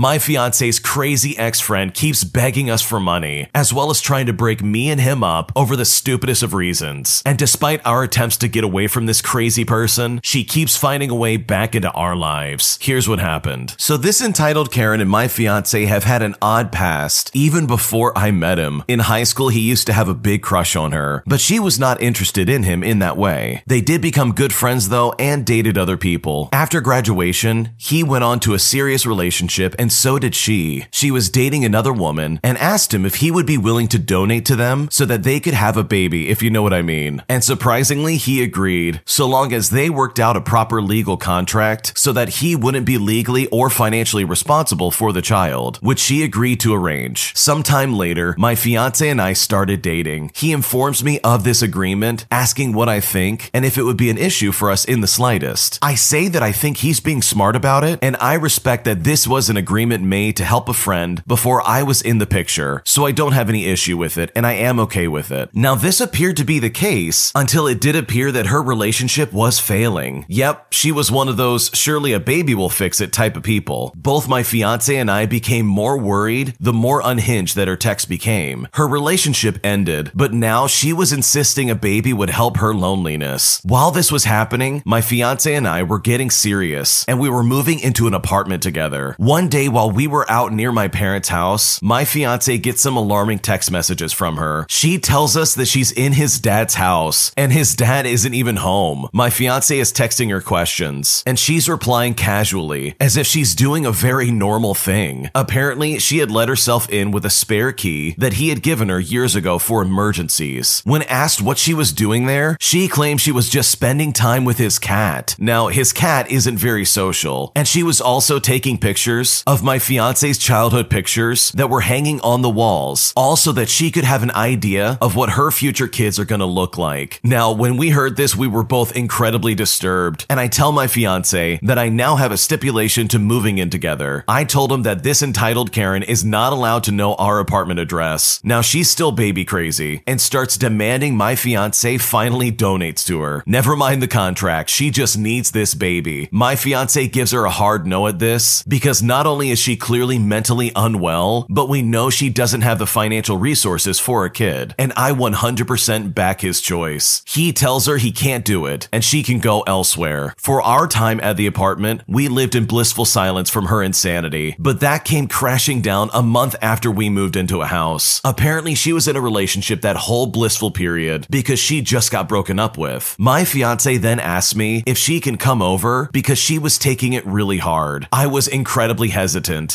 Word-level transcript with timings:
My 0.00 0.18
fiance's 0.18 0.78
crazy 0.78 1.36
ex 1.36 1.60
friend 1.60 1.92
keeps 1.92 2.24
begging 2.24 2.70
us 2.70 2.80
for 2.80 2.98
money, 2.98 3.50
as 3.54 3.70
well 3.70 3.90
as 3.90 4.00
trying 4.00 4.24
to 4.24 4.32
break 4.32 4.62
me 4.62 4.88
and 4.88 4.98
him 4.98 5.22
up 5.22 5.52
over 5.54 5.76
the 5.76 5.84
stupidest 5.84 6.42
of 6.42 6.54
reasons. 6.54 7.22
And 7.26 7.36
despite 7.38 7.84
our 7.84 8.02
attempts 8.02 8.38
to 8.38 8.48
get 8.48 8.64
away 8.64 8.86
from 8.86 9.04
this 9.04 9.20
crazy 9.20 9.62
person, 9.62 10.18
she 10.22 10.42
keeps 10.42 10.74
finding 10.74 11.10
a 11.10 11.14
way 11.14 11.36
back 11.36 11.74
into 11.74 11.90
our 11.90 12.16
lives. 12.16 12.78
Here's 12.80 13.10
what 13.10 13.18
happened. 13.18 13.74
So, 13.76 13.98
this 13.98 14.22
entitled 14.22 14.72
Karen 14.72 15.02
and 15.02 15.10
my 15.10 15.28
fiance 15.28 15.84
have 15.84 16.04
had 16.04 16.22
an 16.22 16.34
odd 16.40 16.72
past 16.72 17.30
even 17.34 17.66
before 17.66 18.16
I 18.16 18.30
met 18.30 18.56
him. 18.56 18.82
In 18.88 19.00
high 19.00 19.24
school, 19.24 19.50
he 19.50 19.60
used 19.60 19.86
to 19.88 19.92
have 19.92 20.08
a 20.08 20.14
big 20.14 20.40
crush 20.40 20.76
on 20.76 20.92
her, 20.92 21.22
but 21.26 21.40
she 21.40 21.60
was 21.60 21.78
not 21.78 22.00
interested 22.00 22.48
in 22.48 22.62
him 22.62 22.82
in 22.82 23.00
that 23.00 23.18
way. 23.18 23.62
They 23.66 23.82
did 23.82 24.00
become 24.00 24.32
good 24.32 24.54
friends 24.54 24.88
though 24.88 25.12
and 25.18 25.44
dated 25.44 25.76
other 25.76 25.98
people. 25.98 26.48
After 26.54 26.80
graduation, 26.80 27.74
he 27.76 28.02
went 28.02 28.24
on 28.24 28.40
to 28.40 28.54
a 28.54 28.58
serious 28.58 29.04
relationship 29.04 29.74
and 29.78 29.89
so 29.92 30.18
did 30.18 30.34
she. 30.34 30.86
She 30.90 31.10
was 31.10 31.30
dating 31.30 31.64
another 31.64 31.92
woman 31.92 32.40
and 32.42 32.58
asked 32.58 32.94
him 32.94 33.04
if 33.04 33.16
he 33.16 33.30
would 33.30 33.46
be 33.46 33.58
willing 33.58 33.88
to 33.88 33.98
donate 33.98 34.44
to 34.46 34.56
them 34.56 34.88
so 34.90 35.04
that 35.06 35.22
they 35.22 35.40
could 35.40 35.54
have 35.54 35.76
a 35.76 35.84
baby, 35.84 36.28
if 36.28 36.42
you 36.42 36.50
know 36.50 36.62
what 36.62 36.72
I 36.72 36.82
mean. 36.82 37.22
And 37.28 37.42
surprisingly, 37.42 38.16
he 38.16 38.42
agreed, 38.42 39.00
so 39.04 39.26
long 39.26 39.52
as 39.52 39.70
they 39.70 39.90
worked 39.90 40.20
out 40.20 40.36
a 40.36 40.40
proper 40.40 40.80
legal 40.80 41.16
contract 41.16 41.92
so 41.96 42.12
that 42.12 42.28
he 42.40 42.54
wouldn't 42.56 42.86
be 42.86 42.98
legally 42.98 43.46
or 43.48 43.70
financially 43.70 44.24
responsible 44.24 44.90
for 44.90 45.12
the 45.12 45.22
child, 45.22 45.78
which 45.78 45.98
she 45.98 46.22
agreed 46.22 46.60
to 46.60 46.74
arrange. 46.74 47.36
Sometime 47.36 47.94
later, 47.94 48.34
my 48.38 48.54
fiance 48.54 49.08
and 49.08 49.20
I 49.20 49.32
started 49.32 49.82
dating. 49.82 50.30
He 50.34 50.52
informs 50.52 51.02
me 51.02 51.18
of 51.20 51.44
this 51.44 51.62
agreement, 51.62 52.26
asking 52.30 52.72
what 52.72 52.88
I 52.88 53.00
think 53.00 53.50
and 53.52 53.64
if 53.64 53.76
it 53.76 53.82
would 53.82 53.96
be 53.96 54.10
an 54.10 54.18
issue 54.18 54.52
for 54.52 54.70
us 54.70 54.84
in 54.84 55.00
the 55.00 55.06
slightest. 55.06 55.78
I 55.82 55.94
say 55.94 56.28
that 56.28 56.42
I 56.42 56.52
think 56.52 56.78
he's 56.78 57.00
being 57.00 57.22
smart 57.22 57.56
about 57.56 57.84
it, 57.84 57.98
and 58.02 58.16
I 58.20 58.34
respect 58.34 58.84
that 58.84 59.04
this 59.04 59.26
was 59.26 59.50
an 59.50 59.56
agreement 59.56 59.79
made 59.86 60.36
to 60.36 60.44
help 60.44 60.68
a 60.68 60.74
friend 60.74 61.22
before 61.26 61.66
I 61.66 61.82
was 61.82 62.02
in 62.02 62.18
the 62.18 62.26
picture, 62.26 62.82
so 62.84 63.06
I 63.06 63.12
don't 63.12 63.32
have 63.32 63.48
any 63.48 63.66
issue 63.66 63.96
with 63.96 64.18
it, 64.18 64.30
and 64.34 64.46
I 64.46 64.52
am 64.52 64.80
okay 64.80 65.08
with 65.08 65.30
it. 65.30 65.50
Now, 65.54 65.74
this 65.74 66.00
appeared 66.00 66.36
to 66.38 66.44
be 66.44 66.58
the 66.58 66.70
case 66.70 67.32
until 67.34 67.66
it 67.66 67.80
did 67.80 67.96
appear 67.96 68.32
that 68.32 68.46
her 68.46 68.62
relationship 68.62 69.32
was 69.32 69.58
failing. 69.58 70.24
Yep, 70.28 70.72
she 70.72 70.92
was 70.92 71.10
one 71.10 71.28
of 71.28 71.36
those 71.36 71.70
surely 71.74 72.12
a 72.12 72.20
baby 72.20 72.54
will 72.54 72.68
fix 72.68 73.00
it 73.00 73.12
type 73.12 73.36
of 73.36 73.42
people. 73.42 73.92
Both 73.96 74.28
my 74.28 74.42
fiance 74.42 74.94
and 74.94 75.10
I 75.10 75.26
became 75.26 75.66
more 75.66 75.98
worried 75.98 76.54
the 76.60 76.72
more 76.72 77.00
unhinged 77.04 77.56
that 77.56 77.68
her 77.68 77.76
text 77.76 78.08
became. 78.08 78.68
Her 78.74 78.86
relationship 78.86 79.58
ended, 79.64 80.10
but 80.14 80.32
now 80.32 80.66
she 80.66 80.92
was 80.92 81.12
insisting 81.12 81.70
a 81.70 81.74
baby 81.74 82.12
would 82.12 82.30
help 82.30 82.58
her 82.58 82.74
loneliness. 82.74 83.60
While 83.64 83.90
this 83.90 84.12
was 84.12 84.24
happening, 84.24 84.82
my 84.84 85.00
fiance 85.00 85.52
and 85.54 85.66
I 85.66 85.82
were 85.82 85.98
getting 85.98 86.30
serious 86.30 87.04
and 87.06 87.18
we 87.18 87.30
were 87.30 87.42
moving 87.42 87.80
into 87.80 88.06
an 88.06 88.14
apartment 88.14 88.62
together. 88.62 89.14
One 89.18 89.48
day 89.48 89.59
while 89.68 89.90
we 89.90 90.06
were 90.06 90.30
out 90.30 90.52
near 90.52 90.72
my 90.72 90.88
parents' 90.88 91.28
house, 91.28 91.80
my 91.82 92.04
fiance 92.04 92.56
gets 92.58 92.80
some 92.82 92.96
alarming 92.96 93.40
text 93.40 93.70
messages 93.70 94.12
from 94.12 94.36
her. 94.36 94.66
She 94.68 94.98
tells 94.98 95.36
us 95.36 95.54
that 95.54 95.66
she's 95.66 95.92
in 95.92 96.12
his 96.12 96.38
dad's 96.38 96.74
house 96.74 97.32
and 97.36 97.52
his 97.52 97.74
dad 97.74 98.06
isn't 98.06 98.34
even 98.34 98.56
home. 98.56 99.08
My 99.12 99.30
fiance 99.30 99.78
is 99.78 99.92
texting 99.92 100.30
her 100.30 100.40
questions 100.40 101.22
and 101.26 101.38
she's 101.38 101.68
replying 101.68 102.14
casually 102.14 102.94
as 103.00 103.16
if 103.16 103.26
she's 103.26 103.54
doing 103.54 103.86
a 103.86 103.92
very 103.92 104.30
normal 104.30 104.74
thing. 104.74 105.30
Apparently, 105.34 105.98
she 105.98 106.18
had 106.18 106.30
let 106.30 106.48
herself 106.48 106.88
in 106.88 107.10
with 107.10 107.24
a 107.24 107.30
spare 107.30 107.72
key 107.72 108.14
that 108.18 108.34
he 108.34 108.48
had 108.48 108.62
given 108.62 108.88
her 108.88 109.00
years 109.00 109.34
ago 109.34 109.58
for 109.58 109.82
emergencies. 109.82 110.82
When 110.84 111.02
asked 111.04 111.42
what 111.42 111.58
she 111.58 111.74
was 111.74 111.92
doing 111.92 112.26
there, 112.26 112.56
she 112.60 112.88
claimed 112.88 113.20
she 113.20 113.32
was 113.32 113.48
just 113.48 113.70
spending 113.70 114.12
time 114.12 114.44
with 114.44 114.58
his 114.58 114.78
cat. 114.78 115.36
Now, 115.38 115.68
his 115.68 115.92
cat 115.92 116.30
isn't 116.30 116.58
very 116.58 116.84
social, 116.84 117.52
and 117.54 117.66
she 117.66 117.82
was 117.82 118.00
also 118.00 118.38
taking 118.38 118.78
pictures 118.78 119.42
of 119.50 119.64
my 119.64 119.80
fiance's 119.80 120.38
childhood 120.38 120.88
pictures 120.88 121.50
that 121.56 121.68
were 121.68 121.80
hanging 121.80 122.20
on 122.20 122.40
the 122.40 122.48
walls, 122.48 123.12
also 123.16 123.50
that 123.50 123.68
she 123.68 123.90
could 123.90 124.04
have 124.04 124.22
an 124.22 124.30
idea 124.30 124.96
of 125.02 125.16
what 125.16 125.30
her 125.30 125.50
future 125.50 125.88
kids 125.88 126.20
are 126.20 126.24
gonna 126.24 126.46
look 126.46 126.78
like. 126.78 127.18
Now, 127.24 127.50
when 127.50 127.76
we 127.76 127.90
heard 127.90 128.16
this, 128.16 128.36
we 128.36 128.46
were 128.46 128.62
both 128.62 128.94
incredibly 128.94 129.56
disturbed, 129.56 130.24
and 130.30 130.38
I 130.38 130.46
tell 130.46 130.70
my 130.70 130.86
fiance 130.86 131.58
that 131.64 131.80
I 131.80 131.88
now 131.88 132.14
have 132.14 132.30
a 132.30 132.36
stipulation 132.36 133.08
to 133.08 133.18
moving 133.18 133.58
in 133.58 133.70
together. 133.70 134.24
I 134.28 134.44
told 134.44 134.70
him 134.70 134.84
that 134.84 135.02
this 135.02 135.20
entitled 135.20 135.72
Karen 135.72 136.04
is 136.04 136.24
not 136.24 136.52
allowed 136.52 136.84
to 136.84 136.92
know 136.92 137.16
our 137.16 137.40
apartment 137.40 137.80
address. 137.80 138.40
Now, 138.44 138.60
she's 138.60 138.88
still 138.88 139.10
baby 139.10 139.44
crazy 139.44 140.04
and 140.06 140.20
starts 140.20 140.56
demanding 140.56 141.16
my 141.16 141.34
fiance 141.34 141.98
finally 141.98 142.52
donates 142.52 143.04
to 143.06 143.20
her. 143.22 143.42
Never 143.46 143.74
mind 143.74 144.00
the 144.00 144.06
contract, 144.06 144.70
she 144.70 144.90
just 144.90 145.18
needs 145.18 145.50
this 145.50 145.74
baby. 145.74 146.28
My 146.30 146.54
fiance 146.54 147.08
gives 147.08 147.32
her 147.32 147.44
a 147.44 147.50
hard 147.50 147.84
no 147.84 148.06
at 148.06 148.20
this 148.20 148.62
because 148.68 149.02
not 149.02 149.26
only 149.26 149.39
is 149.48 149.58
she 149.58 149.76
clearly 149.76 150.18
mentally 150.18 150.70
unwell, 150.76 151.46
but 151.48 151.70
we 151.70 151.80
know 151.80 152.10
she 152.10 152.28
doesn't 152.28 152.60
have 152.60 152.78
the 152.78 152.86
financial 152.86 153.38
resources 153.38 153.98
for 153.98 154.26
a 154.26 154.30
kid. 154.30 154.74
And 154.78 154.92
I 154.96 155.12
100% 155.12 156.14
back 156.14 156.42
his 156.42 156.60
choice. 156.60 157.22
He 157.26 157.52
tells 157.52 157.86
her 157.86 157.96
he 157.96 158.12
can't 158.12 158.44
do 158.44 158.66
it 158.66 158.88
and 158.92 159.02
she 159.02 159.22
can 159.22 159.38
go 159.38 159.62
elsewhere. 159.62 160.34
For 160.36 160.60
our 160.60 160.86
time 160.86 161.20
at 161.20 161.36
the 161.38 161.46
apartment, 161.46 162.02
we 162.06 162.28
lived 162.28 162.54
in 162.54 162.66
blissful 162.66 163.04
silence 163.04 163.48
from 163.48 163.66
her 163.66 163.82
insanity, 163.82 164.56
but 164.58 164.80
that 164.80 165.04
came 165.04 165.28
crashing 165.28 165.80
down 165.80 166.10
a 166.12 166.22
month 166.22 166.56
after 166.60 166.90
we 166.90 167.08
moved 167.08 167.36
into 167.36 167.62
a 167.62 167.66
house. 167.66 168.20
Apparently, 168.24 168.74
she 168.74 168.92
was 168.92 169.08
in 169.08 169.16
a 169.16 169.20
relationship 169.20 169.80
that 169.80 169.96
whole 169.96 170.26
blissful 170.26 170.70
period 170.70 171.26
because 171.30 171.58
she 171.58 171.80
just 171.80 172.10
got 172.10 172.28
broken 172.28 172.58
up 172.58 172.76
with. 172.76 173.16
My 173.18 173.44
fiance 173.44 173.96
then 173.96 174.18
asked 174.18 174.56
me 174.56 174.82
if 174.86 174.98
she 174.98 175.20
can 175.20 175.36
come 175.36 175.62
over 175.62 176.10
because 176.12 176.38
she 176.38 176.58
was 176.58 176.78
taking 176.78 177.12
it 177.12 177.26
really 177.26 177.58
hard. 177.58 178.08
I 178.12 178.26
was 178.26 178.48
incredibly 178.48 179.08
hesitant, 179.08 179.29